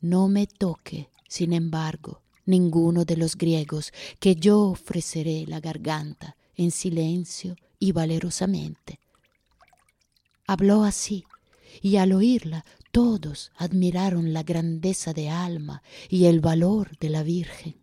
No 0.00 0.26
me 0.26 0.48
toque, 0.48 1.08
sin 1.28 1.52
embargo, 1.52 2.21
ninguno 2.52 3.04
de 3.04 3.16
los 3.16 3.36
griegos, 3.36 3.92
que 4.20 4.36
yo 4.36 4.60
ofreceré 4.60 5.44
la 5.48 5.58
garganta 5.58 6.36
en 6.54 6.70
silencio 6.70 7.56
y 7.78 7.90
valerosamente. 7.92 9.00
Habló 10.46 10.84
así, 10.84 11.24
y 11.80 11.96
al 11.96 12.12
oírla 12.12 12.64
todos 12.92 13.50
admiraron 13.56 14.32
la 14.32 14.42
grandeza 14.42 15.12
de 15.14 15.30
alma 15.30 15.82
y 16.08 16.26
el 16.26 16.40
valor 16.40 16.96
de 16.98 17.08
la 17.08 17.22
Virgen. 17.22 17.76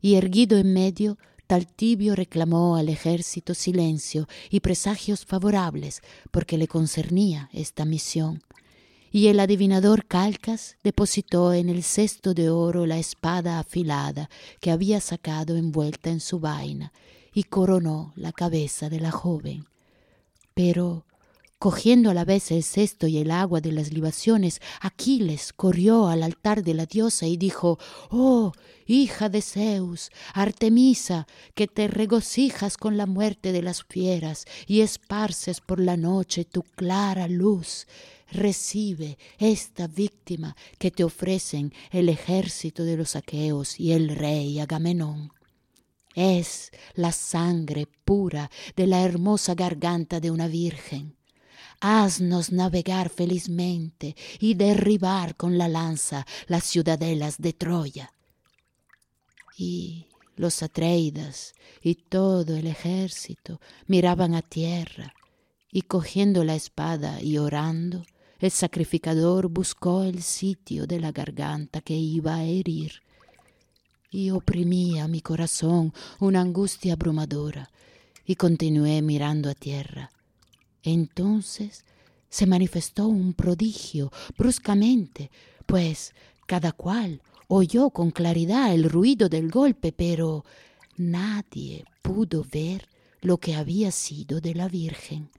Y 0.00 0.16
erguido 0.16 0.58
en 0.58 0.72
medio, 0.72 1.16
Taltibio 1.46 2.16
reclamó 2.16 2.74
al 2.74 2.88
ejército 2.88 3.54
silencio 3.54 4.26
y 4.50 4.60
presagios 4.60 5.24
favorables 5.24 6.02
porque 6.32 6.58
le 6.58 6.66
concernía 6.66 7.48
esta 7.52 7.84
misión. 7.84 8.42
Y 9.16 9.28
el 9.28 9.40
adivinador 9.40 10.04
Calcas 10.04 10.76
depositó 10.84 11.54
en 11.54 11.70
el 11.70 11.84
cesto 11.84 12.34
de 12.34 12.50
oro 12.50 12.84
la 12.84 12.98
espada 12.98 13.58
afilada 13.58 14.28
que 14.60 14.70
había 14.70 15.00
sacado 15.00 15.56
envuelta 15.56 16.10
en 16.10 16.20
su 16.20 16.38
vaina 16.38 16.92
y 17.32 17.44
coronó 17.44 18.12
la 18.14 18.32
cabeza 18.32 18.90
de 18.90 19.00
la 19.00 19.10
joven. 19.10 19.64
Pero 20.52 21.06
Cogiendo 21.58 22.10
a 22.10 22.14
la 22.14 22.26
vez 22.26 22.50
el 22.50 22.62
cesto 22.62 23.06
y 23.06 23.16
el 23.16 23.30
agua 23.30 23.62
de 23.62 23.72
las 23.72 23.90
libaciones, 23.90 24.60
Aquiles 24.82 25.54
corrió 25.54 26.06
al 26.08 26.22
altar 26.22 26.62
de 26.62 26.74
la 26.74 26.84
diosa 26.84 27.26
y 27.26 27.38
dijo, 27.38 27.78
Oh, 28.10 28.52
hija 28.86 29.30
de 29.30 29.40
Zeus, 29.40 30.10
Artemisa, 30.34 31.26
que 31.54 31.66
te 31.66 31.88
regocijas 31.88 32.76
con 32.76 32.98
la 32.98 33.06
muerte 33.06 33.52
de 33.52 33.62
las 33.62 33.84
fieras 33.84 34.44
y 34.66 34.82
esparces 34.82 35.62
por 35.62 35.80
la 35.80 35.96
noche 35.96 36.44
tu 36.44 36.62
clara 36.62 37.26
luz, 37.26 37.86
recibe 38.30 39.16
esta 39.38 39.86
víctima 39.86 40.54
que 40.78 40.90
te 40.90 41.04
ofrecen 41.04 41.72
el 41.90 42.10
ejército 42.10 42.84
de 42.84 42.98
los 42.98 43.16
aqueos 43.16 43.80
y 43.80 43.92
el 43.92 44.10
rey 44.14 44.60
Agamenón. 44.60 45.32
Es 46.14 46.70
la 46.92 47.12
sangre 47.12 47.88
pura 48.04 48.50
de 48.76 48.86
la 48.86 49.00
hermosa 49.02 49.54
garganta 49.54 50.20
de 50.20 50.30
una 50.30 50.48
virgen 50.48 51.15
haznos 51.86 52.50
navegar 52.50 53.10
felizmente 53.10 54.16
y 54.40 54.54
derribar 54.54 55.36
con 55.36 55.56
la 55.56 55.68
lanza 55.68 56.26
las 56.48 56.64
ciudadelas 56.64 57.38
de 57.38 57.52
Troya. 57.52 58.12
Y 59.56 60.06
los 60.36 60.62
Atreidas 60.62 61.54
y 61.80 61.94
todo 61.94 62.56
el 62.56 62.66
ejército 62.66 63.60
miraban 63.86 64.34
a 64.34 64.42
tierra, 64.42 65.14
y 65.70 65.82
cogiendo 65.82 66.44
la 66.44 66.54
espada 66.54 67.22
y 67.22 67.38
orando, 67.38 68.04
el 68.38 68.50
sacrificador 68.50 69.48
buscó 69.48 70.02
el 70.02 70.22
sitio 70.22 70.86
de 70.86 71.00
la 71.00 71.12
garganta 71.12 71.80
que 71.80 71.94
iba 71.94 72.34
a 72.36 72.44
herir, 72.44 73.02
y 74.10 74.30
oprimía 74.30 75.08
mi 75.08 75.20
corazón 75.20 75.92
una 76.18 76.40
angustia 76.40 76.94
abrumadora, 76.94 77.70
y 78.26 78.34
continué 78.34 79.00
mirando 79.02 79.48
a 79.48 79.54
tierra, 79.54 80.10
entonces 80.86 81.84
se 82.28 82.46
manifestó 82.46 83.08
un 83.08 83.34
prodigio 83.34 84.12
bruscamente, 84.38 85.30
pues 85.66 86.14
cada 86.46 86.72
cual 86.72 87.22
oyó 87.48 87.90
con 87.90 88.10
claridad 88.10 88.72
el 88.72 88.88
ruido 88.88 89.28
del 89.28 89.50
golpe, 89.50 89.92
pero 89.92 90.44
nadie 90.96 91.84
pudo 92.02 92.44
ver 92.50 92.88
lo 93.20 93.38
que 93.38 93.54
había 93.54 93.90
sido 93.90 94.40
de 94.40 94.54
la 94.54 94.68
Virgen. 94.68 95.30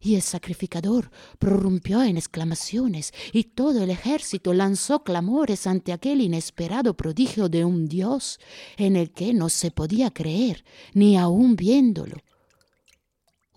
Y 0.00 0.14
el 0.14 0.22
sacrificador 0.22 1.10
prorrumpió 1.38 2.02
en 2.02 2.16
exclamaciones, 2.16 3.12
y 3.32 3.44
todo 3.44 3.82
el 3.82 3.90
ejército 3.90 4.54
lanzó 4.54 5.02
clamores 5.02 5.66
ante 5.66 5.92
aquel 5.92 6.20
inesperado 6.20 6.96
prodigio 6.96 7.48
de 7.48 7.64
un 7.64 7.88
Dios 7.88 8.38
en 8.76 8.96
el 8.96 9.10
que 9.10 9.34
no 9.34 9.48
se 9.48 9.72
podía 9.72 10.12
creer, 10.12 10.64
ni 10.94 11.16
aun 11.16 11.56
viéndolo 11.56 12.16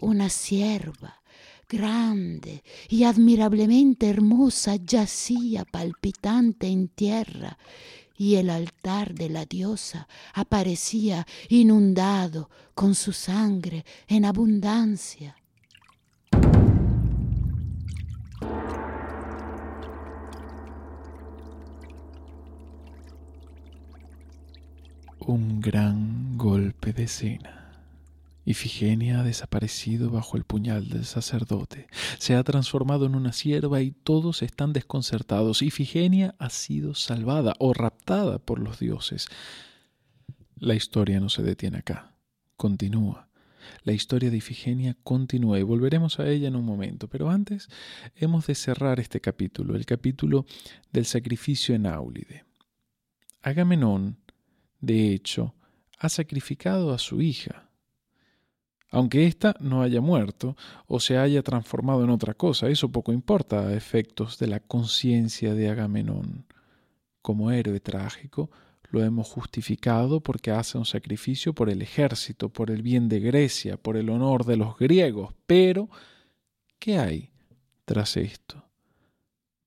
una 0.01 0.29
sierva 0.29 1.21
grande 1.69 2.63
y 2.89 3.05
admirablemente 3.05 4.09
hermosa 4.09 4.75
yacía 4.75 5.63
palpitante 5.63 6.67
en 6.67 6.89
tierra 6.89 7.57
y 8.17 8.35
el 8.35 8.49
altar 8.49 9.15
de 9.15 9.29
la 9.29 9.45
diosa 9.45 10.07
aparecía 10.33 11.25
inundado 11.49 12.49
con 12.75 12.93
su 12.93 13.13
sangre 13.13 13.85
en 14.07 14.25
abundancia. 14.25 15.37
Un 25.21 25.61
gran 25.61 26.37
golpe 26.37 26.91
de 26.93 27.07
cena. 27.07 27.60
Ifigenia 28.43 29.19
ha 29.19 29.23
desaparecido 29.23 30.09
bajo 30.09 30.37
el 30.37 30.43
puñal 30.43 30.89
del 30.89 31.05
sacerdote, 31.05 31.87
se 32.17 32.35
ha 32.35 32.43
transformado 32.43 33.05
en 33.05 33.15
una 33.15 33.33
sierva 33.33 33.81
y 33.81 33.91
todos 33.91 34.41
están 34.41 34.73
desconcertados. 34.73 35.61
Ifigenia 35.61 36.35
ha 36.39 36.49
sido 36.49 36.95
salvada 36.95 37.53
o 37.59 37.73
raptada 37.73 38.39
por 38.39 38.59
los 38.59 38.79
dioses. 38.79 39.27
La 40.57 40.75
historia 40.75 41.19
no 41.19 41.29
se 41.29 41.43
detiene 41.43 41.79
acá, 41.79 42.15
continúa. 42.57 43.27
La 43.83 43.93
historia 43.93 44.31
de 44.31 44.37
Ifigenia 44.37 44.97
continúa 45.03 45.59
y 45.59 45.63
volveremos 45.63 46.19
a 46.19 46.27
ella 46.27 46.47
en 46.47 46.55
un 46.55 46.65
momento, 46.65 47.07
pero 47.07 47.29
antes 47.29 47.69
hemos 48.15 48.47
de 48.47 48.55
cerrar 48.55 48.99
este 48.99 49.21
capítulo, 49.21 49.75
el 49.75 49.85
capítulo 49.85 50.45
del 50.91 51.05
sacrificio 51.05 51.75
en 51.75 51.85
Áulide. 51.85 52.45
Agamenón, 53.41 54.17
de 54.79 55.13
hecho, 55.13 55.55
ha 55.97 56.09
sacrificado 56.09 56.93
a 56.93 56.97
su 56.97 57.21
hija, 57.21 57.70
aunque 58.91 59.25
ésta 59.25 59.55
no 59.61 59.81
haya 59.81 60.01
muerto 60.01 60.57
o 60.85 60.99
se 60.99 61.17
haya 61.17 61.41
transformado 61.41 62.03
en 62.03 62.09
otra 62.09 62.33
cosa, 62.33 62.69
eso 62.69 62.91
poco 62.91 63.13
importa 63.13 63.67
a 63.67 63.73
efectos 63.73 64.37
de 64.37 64.47
la 64.47 64.59
conciencia 64.59 65.53
de 65.53 65.69
Agamenón. 65.69 66.45
Como 67.21 67.51
héroe 67.51 67.79
trágico, 67.79 68.51
lo 68.89 69.01
hemos 69.03 69.27
justificado 69.27 70.19
porque 70.19 70.51
hace 70.51 70.77
un 70.77 70.85
sacrificio 70.85 71.53
por 71.53 71.69
el 71.69 71.81
ejército, 71.81 72.49
por 72.49 72.69
el 72.69 72.81
bien 72.81 73.07
de 73.07 73.21
Grecia, 73.21 73.77
por 73.77 73.95
el 73.95 74.09
honor 74.09 74.45
de 74.45 74.57
los 74.57 74.77
griegos. 74.77 75.33
Pero, 75.47 75.89
¿qué 76.77 76.99
hay 76.99 77.31
tras 77.85 78.17
esto? 78.17 78.65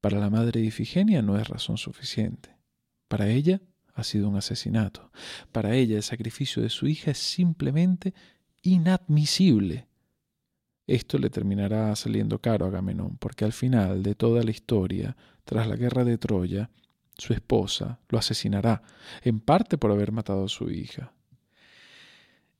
Para 0.03 0.19
la 0.19 0.29
madre 0.29 0.61
de 0.61 0.67
Ifigenia 0.67 1.23
no 1.23 1.39
es 1.39 1.49
razón 1.49 1.79
suficiente. 1.79 2.55
Para 3.09 3.29
ella 3.29 3.63
ha 3.95 4.05
sido 4.05 4.29
un 4.29 4.37
asesinato. 4.37 5.11
Para 5.51 5.75
ella 5.75 5.97
el 5.97 6.03
sacrificio 6.03 6.63
de 6.63 6.69
su 6.69 6.87
hija 6.87 7.13
es 7.13 7.19
simplemente 7.19 8.13
inadmisible. 8.65 9.87
Esto 10.87 11.19
le 11.19 11.31
terminará 11.31 11.95
saliendo 11.97 12.41
caro 12.41 12.67
a 12.67 12.69
Agamenón, 12.69 13.17
porque 13.19 13.45
al 13.45 13.53
final 13.53 14.03
de 14.03 14.15
toda 14.15 14.43
la 14.43 14.51
historia, 14.51 15.17
tras 15.45 15.69
la 15.69 15.77
guerra 15.77 16.05
de 16.05 16.19
Troya, 16.19 16.71
su 17.17 17.33
esposa 17.33 18.01
lo 18.09 18.19
asesinará, 18.19 18.83
en 19.23 19.41
parte 19.41 19.79
por 19.79 19.93
haber 19.93 20.13
matado 20.13 20.45
a 20.45 20.49
su 20.49 20.71
hija. 20.71 21.13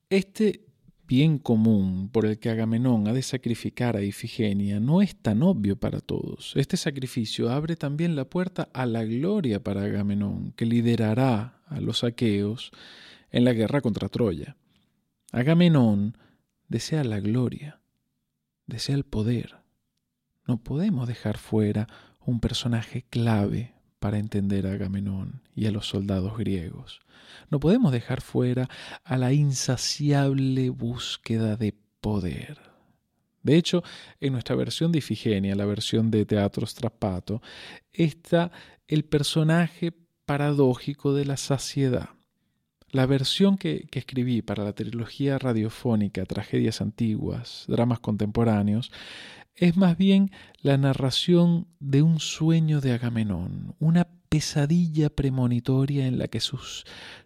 Este 0.09 0.65
bien 1.07 1.37
común 1.37 2.09
por 2.09 2.25
el 2.25 2.39
que 2.39 2.49
Agamenón 2.49 3.07
ha 3.07 3.13
de 3.13 3.21
sacrificar 3.21 3.95
a 3.95 4.01
Ifigenia 4.01 4.79
no 4.79 5.01
es 5.01 5.15
tan 5.15 5.43
obvio 5.43 5.75
para 5.75 5.99
todos. 5.99 6.53
Este 6.55 6.77
sacrificio 6.77 7.51
abre 7.51 7.75
también 7.75 8.15
la 8.15 8.25
puerta 8.25 8.69
a 8.73 8.85
la 8.85 9.03
gloria 9.03 9.63
para 9.63 9.83
Agamenón, 9.83 10.53
que 10.55 10.65
liderará 10.65 11.61
a 11.67 11.79
los 11.79 12.03
aqueos 12.03 12.71
en 13.31 13.43
la 13.43 13.53
guerra 13.53 13.81
contra 13.81 14.09
Troya. 14.09 14.55
Agamenón 15.35 16.17
desea 16.69 17.03
la 17.03 17.19
gloria, 17.19 17.81
desea 18.67 18.95
el 18.95 19.03
poder. 19.03 19.57
No 20.47 20.63
podemos 20.63 21.09
dejar 21.09 21.37
fuera 21.37 21.87
un 22.25 22.39
personaje 22.39 23.03
clave 23.09 23.73
para 23.99 24.17
entender 24.17 24.65
a 24.65 24.71
Agamenón 24.71 25.41
y 25.53 25.65
a 25.65 25.71
los 25.71 25.89
soldados 25.89 26.37
griegos. 26.37 27.01
No 27.49 27.59
podemos 27.59 27.91
dejar 27.91 28.21
fuera 28.21 28.69
a 29.03 29.17
la 29.17 29.33
insaciable 29.33 30.69
búsqueda 30.69 31.57
de 31.57 31.75
poder. 31.99 32.57
De 33.43 33.57
hecho, 33.57 33.83
en 34.21 34.31
nuestra 34.31 34.55
versión 34.55 34.93
de 34.93 34.99
Ifigenia, 34.99 35.53
la 35.53 35.65
versión 35.65 36.11
de 36.11 36.25
Teatro 36.25 36.65
Strappato, 36.65 37.41
está 37.91 38.53
el 38.87 39.03
personaje 39.03 39.91
paradójico 40.25 41.13
de 41.13 41.25
la 41.25 41.35
saciedad. 41.35 42.14
La 42.91 43.05
versión 43.05 43.57
que, 43.57 43.87
escribí 43.91 44.41
para 44.41 44.63
la 44.63 44.73
trilogía 44.73 45.37
radiofónica 45.37 46.25
Tragedias 46.25 46.81
Antiguas, 46.81 47.65
Dramas 47.67 47.99
Contemporáneos, 47.99 48.91
es 49.55 49.77
más 49.77 49.97
bien 49.97 50.31
la 50.61 50.77
narración 50.77 51.67
de 51.79 52.01
un 52.01 52.19
sueño 52.19 52.81
de 52.81 52.93
Agamenón, 52.93 53.75
una 53.79 54.07
pesadilla 54.29 55.09
premonitoria 55.09 56.07
en 56.07 56.17
la 56.17 56.27
que 56.27 56.39
sus 56.39 56.85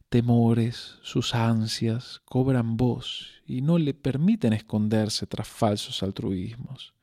temores, 0.10 0.98
sus 1.01 1.36
ansias 1.36 2.22
cobran 2.25 2.78
voz 2.78 3.42
y 3.46 3.62
no 3.62 3.78
le 3.78 3.94
permiten 3.94 4.54
esconderse 4.54 5.28
tras 5.28 5.48
falsos 5.48 6.04
altruismos. 6.04 6.94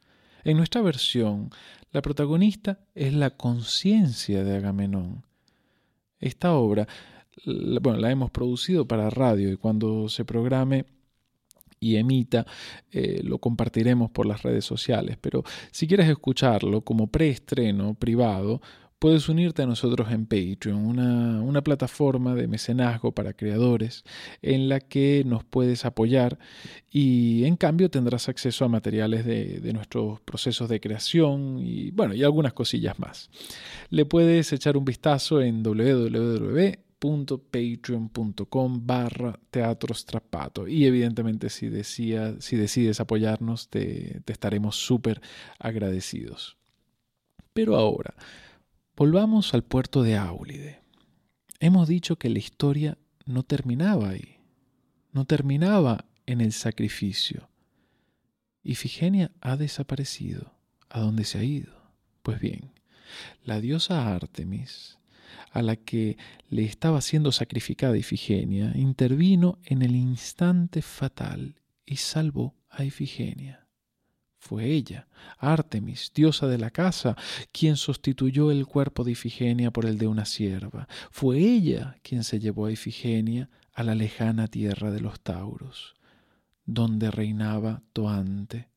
En 0.44 0.56
nuestra 0.56 0.80
versión, 0.80 1.50
la 1.90 2.02
protagonista 2.02 2.78
es 2.94 3.12
la 3.14 3.30
conciencia 3.30 4.44
de 4.44 4.56
Agamenón. 4.56 5.24
Esta 6.20 6.52
obra, 6.54 6.86
bueno, 7.44 7.98
la 7.98 8.10
hemos 8.10 8.30
producido 8.30 8.86
para 8.86 9.10
radio 9.10 9.52
y 9.52 9.56
cuando 9.56 10.08
se 10.08 10.24
programe 10.24 10.84
y 11.80 11.96
emita, 11.96 12.46
eh, 12.90 13.20
lo 13.22 13.38
compartiremos 13.38 14.10
por 14.10 14.26
las 14.26 14.42
redes 14.42 14.64
sociales. 14.64 15.18
Pero 15.20 15.44
si 15.70 15.86
quieres 15.86 16.08
escucharlo 16.08 16.80
como 16.82 17.08
preestreno 17.08 17.94
privado, 17.94 18.60
puedes 18.98 19.28
unirte 19.28 19.62
a 19.62 19.66
nosotros 19.66 20.10
en 20.10 20.26
Patreon, 20.26 20.78
una, 20.86 21.62
plataforma 21.62 22.34
de 22.34 22.46
mecenazgo 22.48 23.12
para 23.12 23.32
creadores 23.32 24.04
en 24.40 24.68
la 24.68 24.80
que 24.80 25.22
nos 25.26 25.44
puedes 25.44 25.84
apoyar 25.84 26.38
y 26.90 27.44
en 27.44 27.56
cambio 27.56 27.90
tendrás 27.90 28.28
acceso 28.28 28.64
a 28.64 28.68
materiales 28.68 29.24
de, 29.24 29.60
de, 29.60 29.72
nuestros 29.72 30.20
procesos 30.20 30.68
de 30.68 30.80
creación 30.80 31.58
y 31.58 31.90
bueno, 31.90 32.14
y 32.14 32.22
algunas 32.22 32.52
cosillas 32.52 32.98
más. 32.98 33.30
Le 33.90 34.04
puedes 34.06 34.52
echar 34.52 34.76
un 34.76 34.84
vistazo 34.84 35.42
en 35.42 35.62
www 35.62 36.85
patreon.com 36.98 38.86
barra 38.86 39.38
teatro 39.50 39.94
y 40.66 40.86
evidentemente 40.86 41.50
si, 41.50 41.70
si 41.84 42.56
decides 42.56 43.00
apoyarnos 43.00 43.68
te, 43.68 44.20
te 44.24 44.32
estaremos 44.32 44.76
súper 44.76 45.20
agradecidos. 45.58 46.56
Pero 47.52 47.76
ahora, 47.76 48.14
volvamos 48.96 49.54
al 49.54 49.62
puerto 49.62 50.02
de 50.02 50.16
Áulide. 50.16 50.80
Hemos 51.60 51.88
dicho 51.88 52.16
que 52.16 52.28
la 52.28 52.38
historia 52.38 52.98
no 53.24 53.42
terminaba 53.42 54.10
ahí, 54.10 54.38
no 55.12 55.24
terminaba 55.24 56.06
en 56.26 56.40
el 56.40 56.52
sacrificio. 56.52 57.48
Ifigenia 58.62 59.30
ha 59.40 59.56
desaparecido. 59.56 60.52
¿A 60.88 61.00
dónde 61.00 61.24
se 61.24 61.38
ha 61.38 61.42
ido? 61.42 61.72
Pues 62.22 62.40
bien, 62.40 62.72
la 63.44 63.60
diosa 63.60 64.14
Artemis 64.14 64.98
a 65.50 65.62
la 65.62 65.76
que 65.76 66.16
le 66.48 66.64
estaba 66.64 67.00
siendo 67.00 67.32
sacrificada 67.32 67.96
Ifigenia, 67.96 68.72
intervino 68.74 69.58
en 69.64 69.82
el 69.82 69.96
instante 69.96 70.82
fatal 70.82 71.60
y 71.84 71.96
salvó 71.96 72.54
a 72.68 72.84
Ifigenia. 72.84 73.66
Fue 74.38 74.66
ella, 74.66 75.08
Artemis, 75.38 76.12
diosa 76.14 76.46
de 76.46 76.58
la 76.58 76.70
casa, 76.70 77.16
quien 77.50 77.76
sustituyó 77.76 78.52
el 78.52 78.66
cuerpo 78.66 79.02
de 79.02 79.12
Ifigenia 79.12 79.72
por 79.72 79.86
el 79.86 79.98
de 79.98 80.06
una 80.06 80.24
sierva. 80.24 80.86
Fue 81.10 81.38
ella 81.38 81.96
quien 82.02 82.22
se 82.22 82.38
llevó 82.38 82.66
a 82.66 82.72
Ifigenia 82.72 83.50
a 83.72 83.82
la 83.82 83.94
lejana 83.94 84.46
tierra 84.46 84.92
de 84.92 85.00
los 85.00 85.20
Tauros, 85.20 85.96
donde 86.64 87.10
reinaba 87.10 87.82
Toante. 87.92 88.68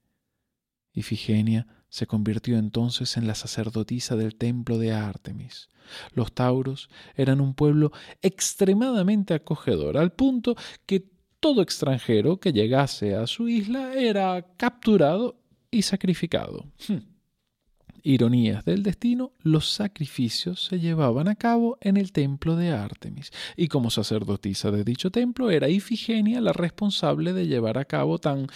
Ifigenia 0.92 1.68
se 1.90 2.08
convirtió 2.08 2.58
entonces 2.58 3.18
en 3.18 3.28
la 3.28 3.36
sacerdotisa 3.36 4.16
del 4.16 4.36
templo 4.36 4.78
de 4.78 4.94
Artemis. 4.94 5.70
Los 6.14 6.34
tauros 6.34 6.90
eran 7.16 7.42
un 7.42 7.54
pueblo 7.54 7.92
extremadamente 8.22 9.34
acogedor, 9.34 9.98
al 9.98 10.12
punto 10.12 10.56
que 10.86 11.06
todo 11.40 11.62
extranjero 11.62 12.40
que 12.40 12.54
llegase 12.54 13.16
a 13.16 13.26
su 13.28 13.48
isla 13.48 13.94
era 13.94 14.46
capturado 14.58 15.40
y 15.72 15.82
sacrificado. 15.82 16.66
Hmm. 16.88 17.00
Ironías 18.04 18.64
del 18.64 18.84
destino, 18.84 19.34
los 19.42 19.70
sacrificios 19.70 20.64
se 20.64 20.80
llevaban 20.80 21.28
a 21.28 21.36
cabo 21.36 21.78
en 21.82 21.98
el 21.98 22.12
templo 22.12 22.56
de 22.56 22.72
Artemis, 22.72 23.32
y 23.58 23.68
como 23.68 23.90
sacerdotisa 23.90 24.72
de 24.72 24.84
dicho 24.84 25.12
templo 25.12 25.52
era 25.52 25.70
Ifigenia 25.70 26.40
la 26.40 26.54
responsable 26.54 27.34
de 27.34 27.48
llevar 27.48 27.78
a 27.78 27.86
cabo 27.86 28.20
tan 28.20 28.48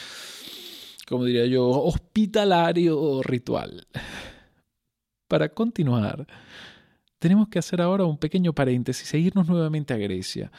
como 1.13 1.25
diría 1.25 1.45
yo, 1.45 1.69
hospitalario 1.69 3.21
ritual. 3.21 3.85
Para 5.27 5.49
continuar, 5.49 6.25
tenemos 7.19 7.49
que 7.49 7.59
hacer 7.59 7.81
ahora 7.81 8.03
un 8.03 8.17
pequeño 8.17 8.53
paréntesis 8.53 9.13
e 9.13 9.19
irnos 9.19 9.47
nuevamente 9.47 9.93
a 9.93 9.97
Grecia. 9.97 10.51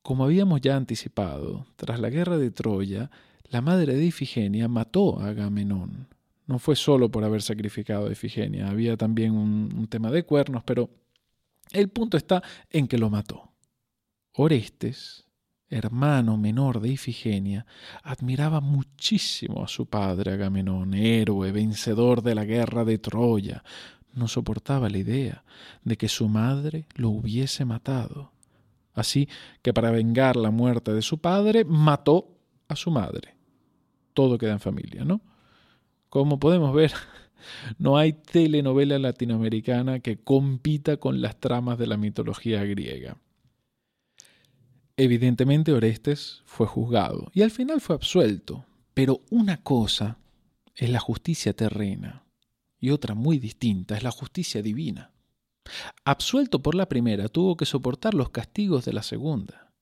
Como 0.00 0.22
habíamos 0.22 0.60
ya 0.60 0.76
anticipado, 0.76 1.66
tras 1.74 1.98
la 1.98 2.08
guerra 2.08 2.38
de 2.38 2.52
Troya, 2.52 3.10
la 3.50 3.62
madre 3.62 3.96
de 3.96 4.04
Ifigenia 4.04 4.68
mató 4.68 5.18
a 5.18 5.30
Agamenón. 5.30 6.06
No 6.46 6.60
fue 6.60 6.76
solo 6.76 7.10
por 7.10 7.24
haber 7.24 7.42
sacrificado 7.42 8.06
a 8.06 8.12
Ifigenia, 8.12 8.68
había 8.68 8.96
también 8.96 9.32
un, 9.32 9.74
un 9.76 9.88
tema 9.88 10.12
de 10.12 10.22
cuernos, 10.22 10.62
pero 10.62 10.88
el 11.72 11.88
punto 11.88 12.16
está 12.16 12.44
en 12.70 12.86
que 12.86 12.96
lo 12.96 13.10
mató. 13.10 13.50
Orestes, 14.34 15.26
hermano 15.70 16.36
menor 16.36 16.80
de 16.80 16.90
Ifigenia, 16.90 17.66
admiraba 18.02 18.60
muchísimo 18.60 19.64
a 19.64 19.68
su 19.68 19.86
padre 19.86 20.32
Agamenón, 20.32 20.94
héroe, 20.94 21.52
vencedor 21.52 22.22
de 22.22 22.34
la 22.34 22.44
guerra 22.44 22.84
de 22.84 22.98
Troya. 22.98 23.64
No 24.12 24.28
soportaba 24.28 24.88
la 24.88 24.98
idea 24.98 25.44
de 25.82 25.96
que 25.96 26.08
su 26.08 26.28
madre 26.28 26.86
lo 26.94 27.10
hubiese 27.10 27.64
matado. 27.64 28.32
Así 28.94 29.28
que 29.62 29.72
para 29.72 29.90
vengar 29.90 30.36
la 30.36 30.50
muerte 30.50 30.92
de 30.92 31.02
su 31.02 31.18
padre, 31.18 31.64
mató 31.64 32.28
a 32.68 32.76
su 32.76 32.90
madre. 32.90 33.34
Todo 34.12 34.38
queda 34.38 34.52
en 34.52 34.60
familia, 34.60 35.04
¿no? 35.04 35.20
Como 36.08 36.38
podemos 36.38 36.72
ver, 36.72 36.92
no 37.78 37.96
hay 37.96 38.12
telenovela 38.12 38.98
latinoamericana 39.00 39.98
que 39.98 40.18
compita 40.18 40.98
con 40.98 41.20
las 41.20 41.40
tramas 41.40 41.76
de 41.78 41.88
la 41.88 41.96
mitología 41.96 42.62
griega. 42.64 43.16
Evidentemente 44.96 45.72
Orestes 45.72 46.42
fue 46.46 46.68
juzgado 46.68 47.30
y 47.34 47.42
al 47.42 47.50
final 47.50 47.80
fue 47.80 47.96
absuelto, 47.96 48.64
pero 48.94 49.22
una 49.30 49.60
cosa 49.60 50.18
es 50.76 50.88
la 50.88 51.00
justicia 51.00 51.52
terrena 51.52 52.24
y 52.78 52.90
otra 52.90 53.14
muy 53.14 53.38
distinta 53.38 53.96
es 53.96 54.04
la 54.04 54.12
justicia 54.12 54.62
divina. 54.62 55.10
Absuelto 56.04 56.62
por 56.62 56.76
la 56.76 56.88
primera, 56.88 57.28
tuvo 57.28 57.56
que 57.56 57.66
soportar 57.66 58.14
los 58.14 58.30
castigos 58.30 58.84
de 58.84 58.92
la 58.92 59.02
segunda. 59.02 59.72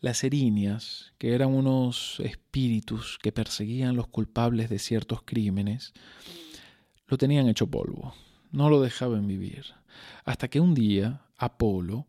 Las 0.00 0.22
erinias, 0.22 1.14
que 1.16 1.34
eran 1.34 1.54
unos 1.54 2.20
espíritus 2.20 3.18
que 3.22 3.32
perseguían 3.32 3.96
los 3.96 4.08
culpables 4.08 4.68
de 4.68 4.78
ciertos 4.80 5.22
crímenes, 5.22 5.94
lo 7.06 7.16
tenían 7.16 7.48
hecho 7.48 7.68
polvo, 7.68 8.14
no 8.50 8.68
lo 8.68 8.82
dejaban 8.82 9.26
vivir, 9.26 9.66
hasta 10.24 10.48
que 10.48 10.60
un 10.60 10.74
día 10.74 11.22
Apolo 11.38 12.06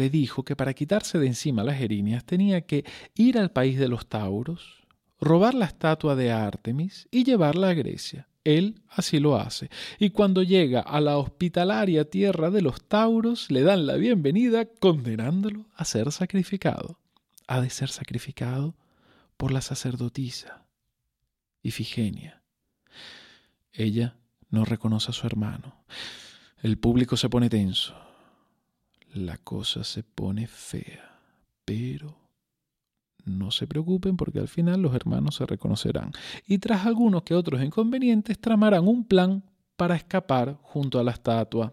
le 0.00 0.08
dijo 0.08 0.46
que 0.46 0.56
para 0.56 0.72
quitarse 0.72 1.18
de 1.18 1.26
encima 1.26 1.62
las 1.62 1.78
erinias 1.78 2.24
tenía 2.24 2.62
que 2.62 2.86
ir 3.16 3.36
al 3.36 3.50
país 3.50 3.78
de 3.78 3.86
los 3.86 4.06
Tauros, 4.06 4.82
robar 5.20 5.52
la 5.52 5.66
estatua 5.66 6.16
de 6.16 6.32
Artemis 6.32 7.06
y 7.10 7.22
llevarla 7.22 7.68
a 7.68 7.74
Grecia. 7.74 8.26
Él 8.42 8.80
así 8.88 9.20
lo 9.20 9.36
hace, 9.36 9.68
y 9.98 10.08
cuando 10.08 10.42
llega 10.42 10.80
a 10.80 11.02
la 11.02 11.18
hospitalaria 11.18 12.08
tierra 12.08 12.50
de 12.50 12.62
los 12.62 12.82
Tauros 12.82 13.50
le 13.50 13.60
dan 13.60 13.86
la 13.86 13.96
bienvenida 13.96 14.64
condenándolo 14.64 15.66
a 15.76 15.84
ser 15.84 16.10
sacrificado. 16.12 16.98
Ha 17.46 17.60
de 17.60 17.68
ser 17.68 17.90
sacrificado 17.90 18.74
por 19.36 19.52
la 19.52 19.60
sacerdotisa 19.60 20.64
Ifigenia. 21.62 22.42
Ella 23.70 24.16
no 24.48 24.64
reconoce 24.64 25.10
a 25.10 25.12
su 25.12 25.26
hermano. 25.26 25.84
El 26.62 26.78
público 26.78 27.18
se 27.18 27.28
pone 27.28 27.50
tenso 27.50 28.09
la 29.12 29.38
cosa 29.38 29.84
se 29.84 30.02
pone 30.02 30.46
fea. 30.46 31.18
Pero 31.64 32.16
no 33.24 33.50
se 33.50 33.66
preocupen 33.66 34.16
porque 34.16 34.38
al 34.38 34.48
final 34.48 34.82
los 34.82 34.94
hermanos 34.94 35.36
se 35.36 35.46
reconocerán 35.46 36.12
y 36.46 36.58
tras 36.58 36.86
algunos 36.86 37.22
que 37.22 37.34
otros 37.34 37.62
inconvenientes 37.62 38.38
tramarán 38.38 38.88
un 38.88 39.04
plan 39.04 39.44
para 39.76 39.96
escapar 39.96 40.58
junto 40.62 40.98
a 40.98 41.04
la 41.04 41.12
estatua. 41.12 41.72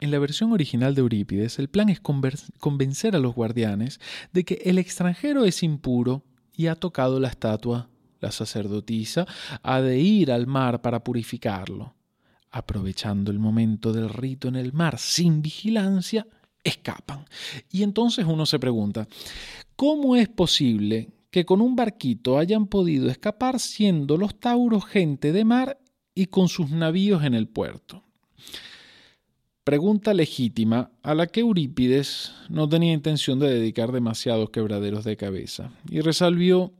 En 0.00 0.10
la 0.10 0.18
versión 0.18 0.52
original 0.52 0.94
de 0.94 1.00
Eurípides, 1.00 1.58
el 1.58 1.68
plan 1.68 1.88
es 1.88 2.00
convencer 2.00 3.16
a 3.16 3.18
los 3.18 3.34
guardianes 3.34 4.00
de 4.32 4.44
que 4.44 4.60
el 4.64 4.78
extranjero 4.78 5.44
es 5.44 5.62
impuro 5.62 6.24
y 6.54 6.68
ha 6.68 6.76
tocado 6.76 7.18
la 7.18 7.28
estatua. 7.28 7.88
La 8.20 8.30
sacerdotisa 8.30 9.26
ha 9.62 9.80
de 9.80 9.98
ir 9.98 10.30
al 10.30 10.46
mar 10.46 10.82
para 10.82 11.02
purificarlo. 11.02 11.94
Aprovechando 12.50 13.30
el 13.30 13.38
momento 13.38 13.92
del 13.92 14.08
rito 14.08 14.48
en 14.48 14.56
el 14.56 14.72
mar 14.72 14.98
sin 14.98 15.42
vigilancia, 15.42 16.26
escapan. 16.64 17.24
Y 17.70 17.82
entonces 17.82 18.24
uno 18.26 18.46
se 18.46 18.58
pregunta, 18.58 19.06
¿cómo 19.76 20.16
es 20.16 20.28
posible 20.28 21.10
que 21.30 21.44
con 21.44 21.60
un 21.60 21.76
barquito 21.76 22.38
hayan 22.38 22.66
podido 22.66 23.10
escapar 23.10 23.60
siendo 23.60 24.16
los 24.16 24.38
tauros 24.40 24.86
gente 24.86 25.32
de 25.32 25.44
mar 25.44 25.78
y 26.14 26.26
con 26.26 26.48
sus 26.48 26.70
navíos 26.70 27.24
en 27.24 27.34
el 27.34 27.48
puerto? 27.48 28.02
Pregunta 29.68 30.14
legítima 30.14 30.90
a 31.02 31.14
la 31.14 31.26
que 31.26 31.40
Eurípides 31.40 32.32
no 32.48 32.66
tenía 32.66 32.94
intención 32.94 33.38
de 33.38 33.52
dedicar 33.52 33.92
demasiados 33.92 34.48
quebraderos 34.48 35.04
de 35.04 35.18
cabeza 35.18 35.70
y 35.90 36.00
resolvió, 36.00 36.72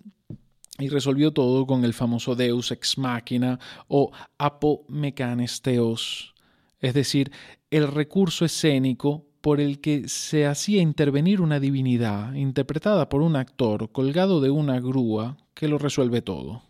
y 0.79 0.89
resolvió 0.89 1.33
todo 1.33 1.67
con 1.67 1.85
el 1.85 1.93
famoso 1.93 2.37
Deus 2.37 2.71
ex 2.71 2.99
machina 2.99 3.59
o 3.89 4.13
apomecanesteos, 4.39 6.35
es 6.81 6.95
decir, 6.95 7.33
el 7.71 7.89
recurso 7.89 8.45
escénico 8.45 9.27
por 9.41 9.61
el 9.61 9.81
que 9.81 10.09
se 10.09 10.47
hacía 10.47 10.81
intervenir 10.81 11.41
una 11.41 11.59
divinidad 11.61 12.33
interpretada 12.35 13.09
por 13.09 13.23
un 13.23 13.37
actor 13.37 13.91
colgado 13.91 14.41
de 14.41 14.51
una 14.51 14.81
grúa 14.81 15.37
que 15.55 15.69
lo 15.69 15.79
resuelve 15.79 16.23
todo. 16.23 16.63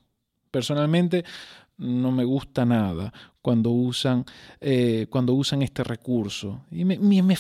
Personalmente 0.51 1.25
no 1.77 2.11
me 2.11 2.25
gusta 2.25 2.65
nada 2.65 3.13
cuando 3.43 3.71
usan, 3.71 4.25
eh, 4.61 5.07
cuando 5.11 5.35
usan 5.35 5.63
este 5.63 5.85
recurso 5.85 6.65
y 6.71 6.85
me, 6.85 6.99
me 6.99 7.37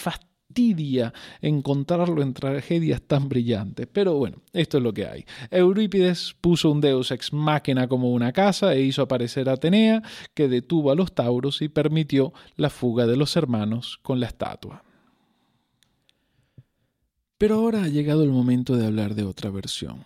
encontrarlo 1.40 2.22
en 2.22 2.34
tragedias 2.34 3.02
tan 3.02 3.28
brillantes. 3.28 3.87
Pero 3.92 4.14
bueno, 4.14 4.38
esto 4.52 4.78
es 4.78 4.82
lo 4.82 4.92
que 4.92 5.06
hay. 5.06 5.24
Eurípides 5.50 6.34
puso 6.40 6.70
un 6.70 6.80
deus 6.80 7.11
ex 7.11 7.32
machina 7.32 7.88
como 7.88 8.11
una 8.12 8.32
casa 8.32 8.74
e 8.74 8.82
hizo 8.82 9.02
aparecer 9.02 9.48
a 9.48 9.52
Atenea, 9.52 10.02
que 10.34 10.48
detuvo 10.48 10.90
a 10.90 10.94
los 10.94 11.14
tauros 11.14 11.62
y 11.62 11.68
permitió 11.68 12.32
la 12.56 12.70
fuga 12.70 13.06
de 13.06 13.16
los 13.16 13.37
hermanos 13.37 13.98
con 14.02 14.20
la 14.20 14.26
estatua. 14.26 14.82
Pero 17.37 17.54
ahora 17.54 17.84
ha 17.84 17.88
llegado 17.88 18.24
el 18.24 18.30
momento 18.30 18.76
de 18.76 18.87
hablar 18.87 19.14
de 19.14 19.22
otra 19.22 19.50
versión. 19.50 20.04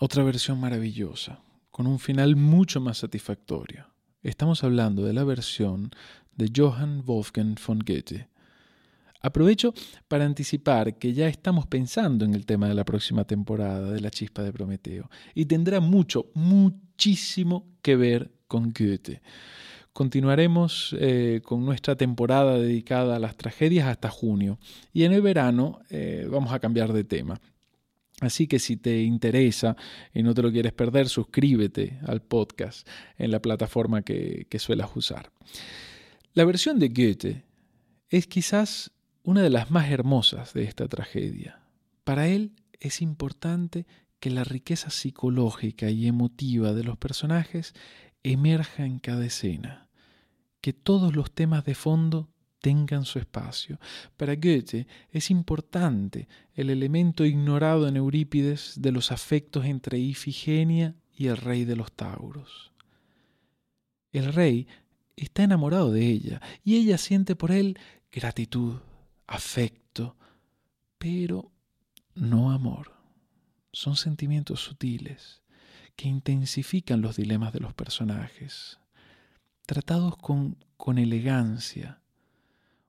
Otra 0.00 0.24
versión 0.24 0.58
maravillosa, 0.58 1.40
con 1.70 1.86
un 1.86 1.98
final 1.98 2.36
mucho 2.36 2.80
más 2.80 2.98
satisfactorio. 2.98 3.86
Estamos 4.22 4.64
hablando 4.64 5.04
de 5.04 5.12
la 5.12 5.22
versión 5.22 5.92
de 6.34 6.50
Johann 6.54 7.04
Wolfgang 7.04 7.56
von 7.64 7.78
Goethe. 7.78 8.28
Aprovecho 9.26 9.74
para 10.06 10.24
anticipar 10.24 10.98
que 10.98 11.12
ya 11.12 11.26
estamos 11.26 11.66
pensando 11.66 12.24
en 12.24 12.32
el 12.32 12.46
tema 12.46 12.68
de 12.68 12.74
la 12.74 12.84
próxima 12.84 13.24
temporada 13.24 13.90
de 13.90 14.00
La 14.00 14.08
Chispa 14.08 14.44
de 14.44 14.52
Prometeo 14.52 15.10
y 15.34 15.46
tendrá 15.46 15.80
mucho, 15.80 16.30
muchísimo 16.34 17.66
que 17.82 17.96
ver 17.96 18.30
con 18.46 18.72
Goethe. 18.72 19.22
Continuaremos 19.92 20.94
eh, 21.00 21.40
con 21.44 21.64
nuestra 21.64 21.96
temporada 21.96 22.56
dedicada 22.56 23.16
a 23.16 23.18
las 23.18 23.36
tragedias 23.36 23.88
hasta 23.88 24.10
junio 24.10 24.60
y 24.92 25.02
en 25.02 25.12
el 25.12 25.22
verano 25.22 25.80
eh, 25.90 26.28
vamos 26.30 26.52
a 26.52 26.60
cambiar 26.60 26.92
de 26.92 27.02
tema. 27.02 27.40
Así 28.20 28.46
que 28.46 28.60
si 28.60 28.76
te 28.76 29.02
interesa 29.02 29.76
y 30.14 30.22
no 30.22 30.34
te 30.34 30.42
lo 30.42 30.52
quieres 30.52 30.72
perder, 30.72 31.08
suscríbete 31.08 31.98
al 32.06 32.22
podcast 32.22 32.86
en 33.18 33.32
la 33.32 33.42
plataforma 33.42 34.02
que, 34.02 34.46
que 34.48 34.60
suelas 34.60 34.90
usar. 34.94 35.32
La 36.32 36.44
versión 36.44 36.78
de 36.78 36.90
Goethe 36.90 37.42
es 38.08 38.28
quizás 38.28 38.92
una 39.26 39.42
de 39.42 39.50
las 39.50 39.72
más 39.72 39.90
hermosas 39.90 40.54
de 40.54 40.62
esta 40.62 40.86
tragedia. 40.86 41.60
Para 42.04 42.28
él 42.28 42.52
es 42.78 43.02
importante 43.02 43.84
que 44.20 44.30
la 44.30 44.44
riqueza 44.44 44.90
psicológica 44.90 45.90
y 45.90 46.06
emotiva 46.06 46.72
de 46.72 46.84
los 46.84 46.96
personajes 46.96 47.74
emerja 48.22 48.86
en 48.86 49.00
cada 49.00 49.26
escena 49.26 49.88
que 50.60 50.72
todos 50.72 51.16
los 51.16 51.32
temas 51.32 51.64
de 51.64 51.74
fondo 51.74 52.28
tengan 52.60 53.04
su 53.04 53.18
espacio. 53.18 53.80
Para 54.16 54.36
Goethe 54.36 54.86
es 55.10 55.32
importante 55.32 56.28
el 56.54 56.70
elemento 56.70 57.24
ignorado 57.24 57.88
en 57.88 57.96
Eurípides 57.96 58.74
de 58.80 58.92
los 58.92 59.10
afectos 59.10 59.64
entre 59.64 59.98
Ifigenia 59.98 60.94
y 61.12 61.26
el 61.26 61.36
rey 61.36 61.64
de 61.64 61.74
los 61.74 61.90
Tauros. 61.92 62.72
El 64.12 64.32
rey 64.32 64.68
está 65.16 65.42
enamorado 65.42 65.90
de 65.90 66.06
ella 66.06 66.40
y 66.62 66.76
ella 66.76 66.96
siente 66.96 67.34
por 67.34 67.50
él 67.50 67.76
gratitud, 68.12 68.76
afecto, 69.26 70.16
pero 70.98 71.50
no 72.14 72.50
amor. 72.50 72.92
Son 73.72 73.96
sentimientos 73.96 74.60
sutiles 74.60 75.42
que 75.96 76.08
intensifican 76.08 77.00
los 77.00 77.16
dilemas 77.16 77.52
de 77.52 77.60
los 77.60 77.74
personajes 77.74 78.78
tratados 79.66 80.16
con, 80.16 80.56
con 80.76 80.98
elegancia. 80.98 82.00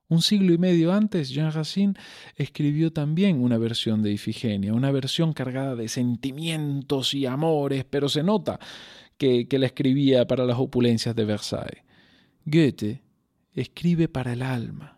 Un 0.08 0.22
siglo 0.22 0.54
y 0.54 0.58
medio 0.58 0.92
antes, 0.92 1.28
Jean 1.28 1.52
Racine 1.52 1.94
escribió 2.36 2.92
también 2.92 3.42
una 3.42 3.58
versión 3.58 4.02
de 4.02 4.12
Ifigenia, 4.12 4.72
una 4.72 4.90
versión 4.90 5.34
cargada 5.34 5.74
de 5.74 5.88
sentimientos 5.88 7.12
y 7.12 7.26
amores, 7.26 7.84
pero 7.84 8.08
se 8.08 8.22
nota 8.22 8.58
que, 9.18 9.46
que 9.48 9.58
la 9.58 9.66
escribía 9.66 10.26
para 10.26 10.46
las 10.46 10.58
opulencias 10.58 11.14
de 11.14 11.24
Versailles. 11.26 11.84
Goethe 12.46 13.02
escribe 13.52 14.08
para 14.08 14.32
el 14.32 14.40
alma. 14.42 14.97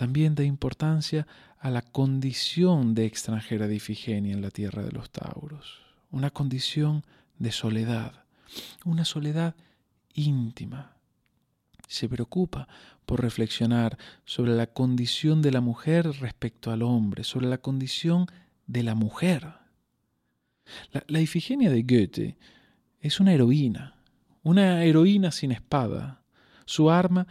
También 0.00 0.34
da 0.34 0.44
importancia 0.44 1.26
a 1.58 1.68
la 1.68 1.82
condición 1.82 2.94
de 2.94 3.04
extranjera 3.04 3.68
de 3.68 3.74
Ifigenia 3.74 4.32
en 4.32 4.40
la 4.40 4.48
tierra 4.48 4.82
de 4.82 4.92
los 4.92 5.10
Tauros, 5.10 5.82
una 6.10 6.30
condición 6.30 7.04
de 7.38 7.52
soledad, 7.52 8.24
una 8.86 9.04
soledad 9.04 9.54
íntima. 10.14 10.96
Se 11.86 12.08
preocupa 12.08 12.66
por 13.04 13.20
reflexionar 13.20 13.98
sobre 14.24 14.52
la 14.52 14.68
condición 14.68 15.42
de 15.42 15.50
la 15.50 15.60
mujer 15.60 16.10
respecto 16.18 16.72
al 16.72 16.80
hombre, 16.80 17.22
sobre 17.22 17.48
la 17.48 17.58
condición 17.58 18.24
de 18.66 18.82
la 18.82 18.94
mujer. 18.94 19.52
La, 20.92 21.04
la 21.08 21.20
Ifigenia 21.20 21.68
de 21.68 21.82
Goethe 21.82 22.38
es 23.00 23.20
una 23.20 23.34
heroína, 23.34 23.96
una 24.44 24.82
heroína 24.82 25.30
sin 25.30 25.52
espada. 25.52 26.22
Su 26.64 26.90
arma 26.90 27.26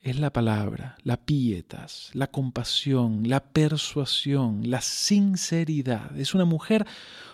es 0.00 0.18
la 0.18 0.32
palabra, 0.32 0.96
la 1.02 1.16
pietas, 1.16 2.10
la 2.14 2.28
compasión, 2.28 3.28
la 3.28 3.40
persuasión, 3.40 4.70
la 4.70 4.80
sinceridad. 4.80 6.16
Es 6.18 6.34
una 6.34 6.44
mujer 6.44 6.86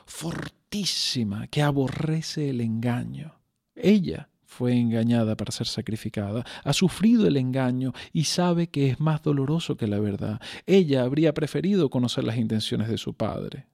fortísima 0.06 1.46
que 1.48 1.62
aborrece 1.62 2.50
el 2.50 2.60
engaño. 2.60 3.34
Ella 3.74 4.30
fue 4.46 4.78
engañada 4.78 5.36
para 5.36 5.52
ser 5.52 5.66
sacrificada, 5.66 6.44
ha 6.62 6.72
sufrido 6.72 7.26
el 7.26 7.36
engaño 7.36 7.92
y 8.12 8.24
sabe 8.24 8.68
que 8.68 8.88
es 8.88 9.00
más 9.00 9.22
doloroso 9.22 9.76
que 9.76 9.88
la 9.88 9.98
verdad. 9.98 10.40
Ella 10.64 11.02
habría 11.02 11.34
preferido 11.34 11.90
conocer 11.90 12.24
las 12.24 12.36
intenciones 12.36 12.88
de 12.88 12.98
su 12.98 13.14
padre 13.14 13.66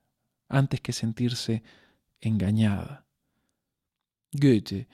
antes 0.48 0.80
que 0.80 0.92
sentirse 0.92 1.62
engañada. 2.20 3.06
Goethe 4.32 4.88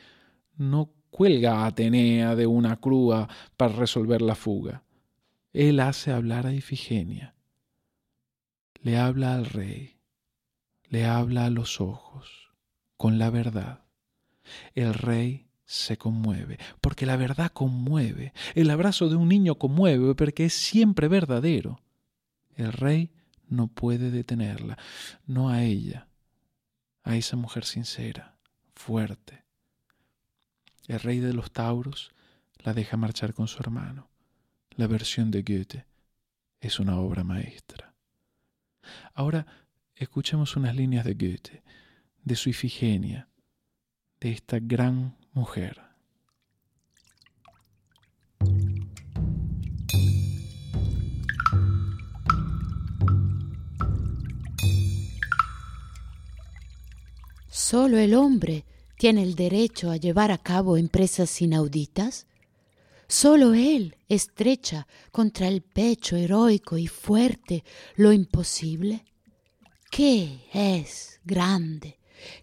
no 0.56 0.95
cuelga 1.16 1.62
a 1.62 1.66
Atenea 1.68 2.36
de 2.36 2.46
una 2.46 2.76
crúa 2.76 3.26
para 3.56 3.72
resolver 3.72 4.20
la 4.20 4.34
fuga. 4.34 4.82
Él 5.54 5.80
hace 5.80 6.12
hablar 6.12 6.46
a 6.46 6.52
Ifigenia. 6.52 7.34
Le 8.82 8.98
habla 8.98 9.34
al 9.34 9.46
rey, 9.46 9.96
le 10.90 11.06
habla 11.06 11.46
a 11.46 11.50
los 11.50 11.80
ojos, 11.80 12.52
con 12.98 13.18
la 13.18 13.30
verdad. 13.30 13.80
El 14.74 14.92
rey 14.92 15.46
se 15.64 15.96
conmueve, 15.96 16.58
porque 16.82 17.06
la 17.06 17.16
verdad 17.16 17.50
conmueve. 17.50 18.34
El 18.54 18.68
abrazo 18.68 19.08
de 19.08 19.16
un 19.16 19.30
niño 19.30 19.54
conmueve 19.54 20.14
porque 20.14 20.44
es 20.44 20.52
siempre 20.52 21.08
verdadero. 21.08 21.80
El 22.56 22.74
rey 22.74 23.10
no 23.48 23.68
puede 23.68 24.10
detenerla, 24.10 24.76
no 25.26 25.48
a 25.48 25.62
ella, 25.62 26.08
a 27.04 27.16
esa 27.16 27.36
mujer 27.36 27.64
sincera, 27.64 28.36
fuerte. 28.74 29.45
El 30.88 31.00
rey 31.00 31.18
de 31.18 31.32
los 31.32 31.50
tauros 31.50 32.12
la 32.58 32.72
deja 32.72 32.96
marchar 32.96 33.34
con 33.34 33.48
su 33.48 33.60
hermano. 33.60 34.08
La 34.70 34.86
versión 34.86 35.30
de 35.30 35.42
Goethe 35.42 35.86
es 36.60 36.78
una 36.78 36.98
obra 36.98 37.24
maestra. 37.24 37.94
Ahora 39.14 39.46
escuchemos 39.94 40.56
unas 40.56 40.76
líneas 40.76 41.04
de 41.04 41.14
Goethe, 41.14 41.62
de 42.22 42.36
su 42.36 42.50
Ifigenia, 42.50 43.28
de 44.20 44.32
esta 44.32 44.58
gran 44.60 45.16
mujer. 45.32 45.80
¿Solo 57.48 57.98
el 57.98 58.14
hombre 58.14 58.64
tiene 58.96 59.22
el 59.22 59.34
derecho 59.34 59.90
a 59.90 59.96
llevar 59.96 60.30
a 60.30 60.38
cabo 60.38 60.76
empresas 60.76 61.40
inauditas? 61.40 62.26
Solo 63.08 63.54
Él 63.54 63.96
estrecha 64.08 64.86
contra 65.12 65.46
el 65.48 65.62
pecho 65.62 66.16
heroico 66.16 66.76
y 66.76 66.88
fuerte 66.88 67.64
lo 67.94 68.12
imposible. 68.12 69.04
¿Qué 69.90 70.40
es 70.52 71.20
grande? 71.24 71.98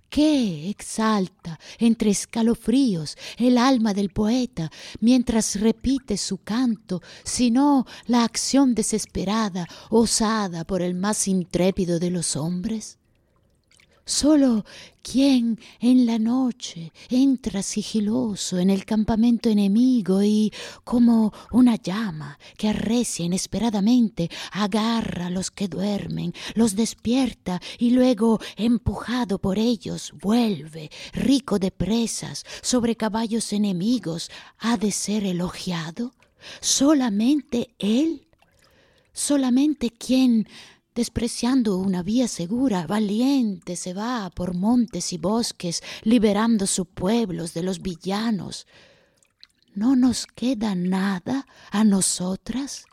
¿Qué 0.09 0.69
exalta 0.69 1.59
entre 1.79 2.11
escalofríos 2.11 3.17
el 3.37 3.57
alma 3.57 3.93
del 3.93 4.09
poeta 4.09 4.71
mientras 4.99 5.59
repite 5.59 6.17
su 6.17 6.37
canto, 6.37 7.01
sino 7.23 7.85
la 8.05 8.23
acción 8.23 8.75
desesperada, 8.75 9.67
osada 9.89 10.65
por 10.65 10.81
el 10.81 10.93
más 10.93 11.27
intrépido 11.27 11.99
de 11.99 12.11
los 12.11 12.35
hombres? 12.35 12.99
Solo 14.05 14.65
quien 15.01 15.59
en 15.79 16.05
la 16.05 16.19
noche 16.19 16.91
entra 17.09 17.63
sigiloso 17.63 18.59
en 18.59 18.69
el 18.69 18.83
campamento 18.83 19.49
enemigo 19.49 20.21
y, 20.21 20.51
como 20.83 21.33
una 21.51 21.77
llama 21.77 22.37
que 22.57 22.67
arrecia 22.67 23.25
inesperadamente, 23.25 24.29
agarra 24.51 25.27
a 25.27 25.29
los 25.29 25.51
que 25.51 25.69
duermen, 25.69 26.33
los 26.53 26.75
despierta 26.75 27.61
y 27.79 27.91
luego, 27.91 28.41
empujado 28.57 29.39
por 29.39 29.57
ellos, 29.57 30.11
vuelve, 30.21 30.91
rico 31.13 31.57
de 31.57 31.71
presas, 31.71 32.43
sobre 32.61 32.97
caballos 32.97 33.53
enemigos, 33.53 34.29
ha 34.59 34.75
de 34.75 34.91
ser 34.91 35.23
elogiado. 35.23 36.13
Solamente 36.59 37.73
él, 37.79 38.27
solamente 39.13 39.91
quien 39.91 40.47
despreciando 40.95 41.77
una 41.77 42.03
vía 42.03 42.27
segura, 42.27 42.85
valiente 42.87 43.75
se 43.75 43.93
va 43.93 44.29
por 44.29 44.55
montes 44.55 45.13
y 45.13 45.17
bosques, 45.17 45.81
liberando 46.03 46.67
sus 46.67 46.87
pueblos 46.87 47.53
de 47.53 47.63
los 47.63 47.81
villanos. 47.81 48.67
¿No 49.73 49.95
nos 49.95 50.27
queda 50.27 50.75
nada 50.75 51.47
a 51.71 51.83
nosotras? 51.83 52.85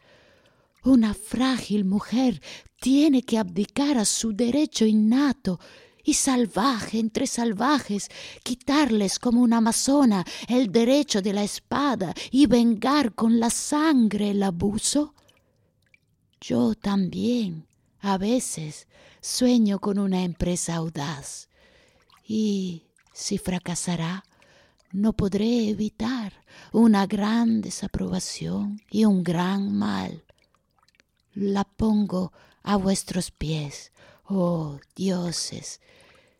Una 0.82 1.12
frágil 1.12 1.84
mujer 1.84 2.40
tiene 2.80 3.22
que 3.22 3.36
abdicar 3.36 3.98
a 3.98 4.06
su 4.06 4.32
derecho 4.32 4.86
innato 4.86 5.60
y 6.02 6.14
salvaje 6.14 6.98
entre 6.98 7.26
salvajes, 7.26 8.08
quitarles 8.42 9.18
como 9.18 9.42
una 9.42 9.58
amazona 9.58 10.24
el 10.48 10.72
derecho 10.72 11.20
de 11.20 11.34
la 11.34 11.44
espada 11.44 12.14
y 12.30 12.46
vengar 12.46 13.14
con 13.14 13.38
la 13.38 13.50
sangre 13.50 14.30
el 14.30 14.42
abuso. 14.42 15.14
Yo 16.40 16.74
también 16.74 17.66
a 18.00 18.18
veces 18.18 18.86
sueño 19.20 19.78
con 19.78 19.98
una 19.98 20.22
empresa 20.22 20.76
audaz 20.76 21.48
y 22.26 22.84
si 23.12 23.38
fracasará, 23.38 24.24
no 24.92 25.12
podré 25.12 25.68
evitar 25.68 26.32
una 26.72 27.06
gran 27.06 27.60
desaprobación 27.60 28.80
y 28.90 29.04
un 29.04 29.22
gran 29.22 29.72
mal. 29.72 30.24
La 31.34 31.64
pongo 31.64 32.32
a 32.62 32.76
vuestros 32.76 33.30
pies, 33.30 33.92
oh 34.24 34.80
dioses. 34.96 35.80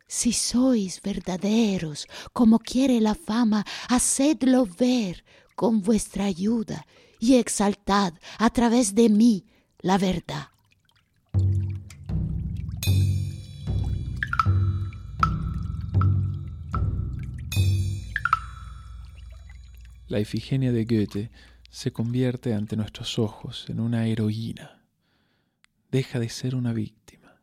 Si 0.07 0.33
sois 0.33 1.01
verdaderos, 1.03 2.09
como 2.33 2.59
quiere 2.59 3.01
la 3.01 3.15
fama, 3.15 3.65
hacedlo 3.89 4.67
ver 4.67 5.25
con 5.55 5.83
vuestra 5.83 6.25
ayuda 6.25 6.87
y 7.21 7.37
exaltad 7.37 8.15
a 8.39 8.51
través 8.51 8.95
de 8.95 9.09
mí 9.09 9.47
la 9.81 9.99
verdad. 9.99 10.49
La 20.11 20.19
Ifigenia 20.19 20.73
de 20.73 20.87
Goethe 20.87 21.31
se 21.71 21.93
convierte 21.93 22.53
ante 22.53 22.77
nuestros 22.77 23.21
ojos 23.21 23.67
en 23.69 23.79
una 23.79 24.09
heroína. 24.09 24.83
Deja 25.93 26.19
de 26.19 26.29
ser 26.29 26.57
una 26.57 26.73
víctima. 26.73 27.41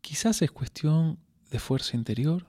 Quizás 0.00 0.42
es 0.42 0.50
cuestión 0.50 1.20
de 1.52 1.60
fuerza 1.60 1.96
interior 1.96 2.46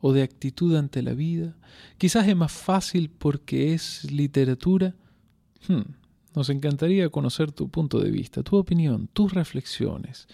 o 0.00 0.14
de 0.14 0.22
actitud 0.22 0.74
ante 0.76 1.02
la 1.02 1.12
vida. 1.12 1.58
Quizás 1.98 2.26
es 2.26 2.34
más 2.34 2.50
fácil 2.50 3.10
porque 3.10 3.74
es 3.74 4.10
literatura. 4.10 4.94
Hmm, 5.66 5.82
nos 6.34 6.48
encantaría 6.48 7.10
conocer 7.10 7.52
tu 7.52 7.68
punto 7.68 8.00
de 8.00 8.10
vista, 8.10 8.42
tu 8.42 8.56
opinión, 8.56 9.08
tus 9.08 9.34
reflexiones. 9.34 10.26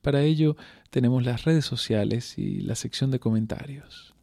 Para 0.00 0.22
ello 0.22 0.56
tenemos 0.88 1.22
las 1.22 1.44
redes 1.44 1.66
sociales 1.66 2.38
y 2.38 2.62
la 2.62 2.76
sección 2.76 3.10
de 3.10 3.20
comentarios. 3.20 4.14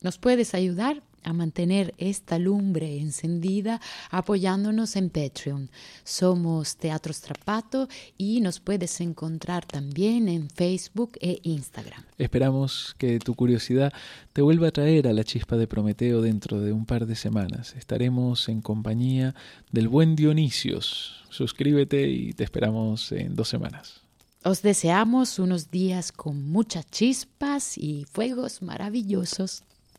Nos 0.00 0.18
puedes 0.18 0.54
ayudar 0.54 1.02
a 1.26 1.32
mantener 1.32 1.92
esta 1.98 2.38
lumbre 2.38 3.00
encendida 3.00 3.80
apoyándonos 4.10 4.94
en 4.94 5.10
Patreon. 5.10 5.70
Somos 6.04 6.76
Teatro 6.76 7.12
Strapato 7.12 7.88
y 8.16 8.40
nos 8.40 8.60
puedes 8.60 9.00
encontrar 9.00 9.66
también 9.66 10.28
en 10.28 10.48
Facebook 10.48 11.18
e 11.20 11.40
Instagram. 11.42 12.04
Esperamos 12.16 12.94
que 12.96 13.18
tu 13.18 13.34
curiosidad 13.34 13.92
te 14.32 14.40
vuelva 14.40 14.68
a 14.68 14.70
traer 14.70 15.08
a 15.08 15.12
la 15.12 15.24
chispa 15.24 15.56
de 15.56 15.66
Prometeo 15.66 16.22
dentro 16.22 16.60
de 16.60 16.72
un 16.72 16.86
par 16.86 17.06
de 17.06 17.16
semanas. 17.16 17.74
Estaremos 17.76 18.48
en 18.48 18.60
compañía 18.60 19.34
del 19.72 19.88
buen 19.88 20.14
Dionisios. 20.14 21.24
Suscríbete 21.30 22.08
y 22.08 22.34
te 22.34 22.44
esperamos 22.44 23.10
en 23.10 23.34
dos 23.34 23.48
semanas. 23.48 24.00
Os 24.44 24.62
deseamos 24.62 25.40
unos 25.40 25.72
días 25.72 26.12
con 26.12 26.48
muchas 26.48 26.88
chispas 26.88 27.76
y 27.76 28.06
fuegos 28.12 28.62
maravillosos. 28.62 29.64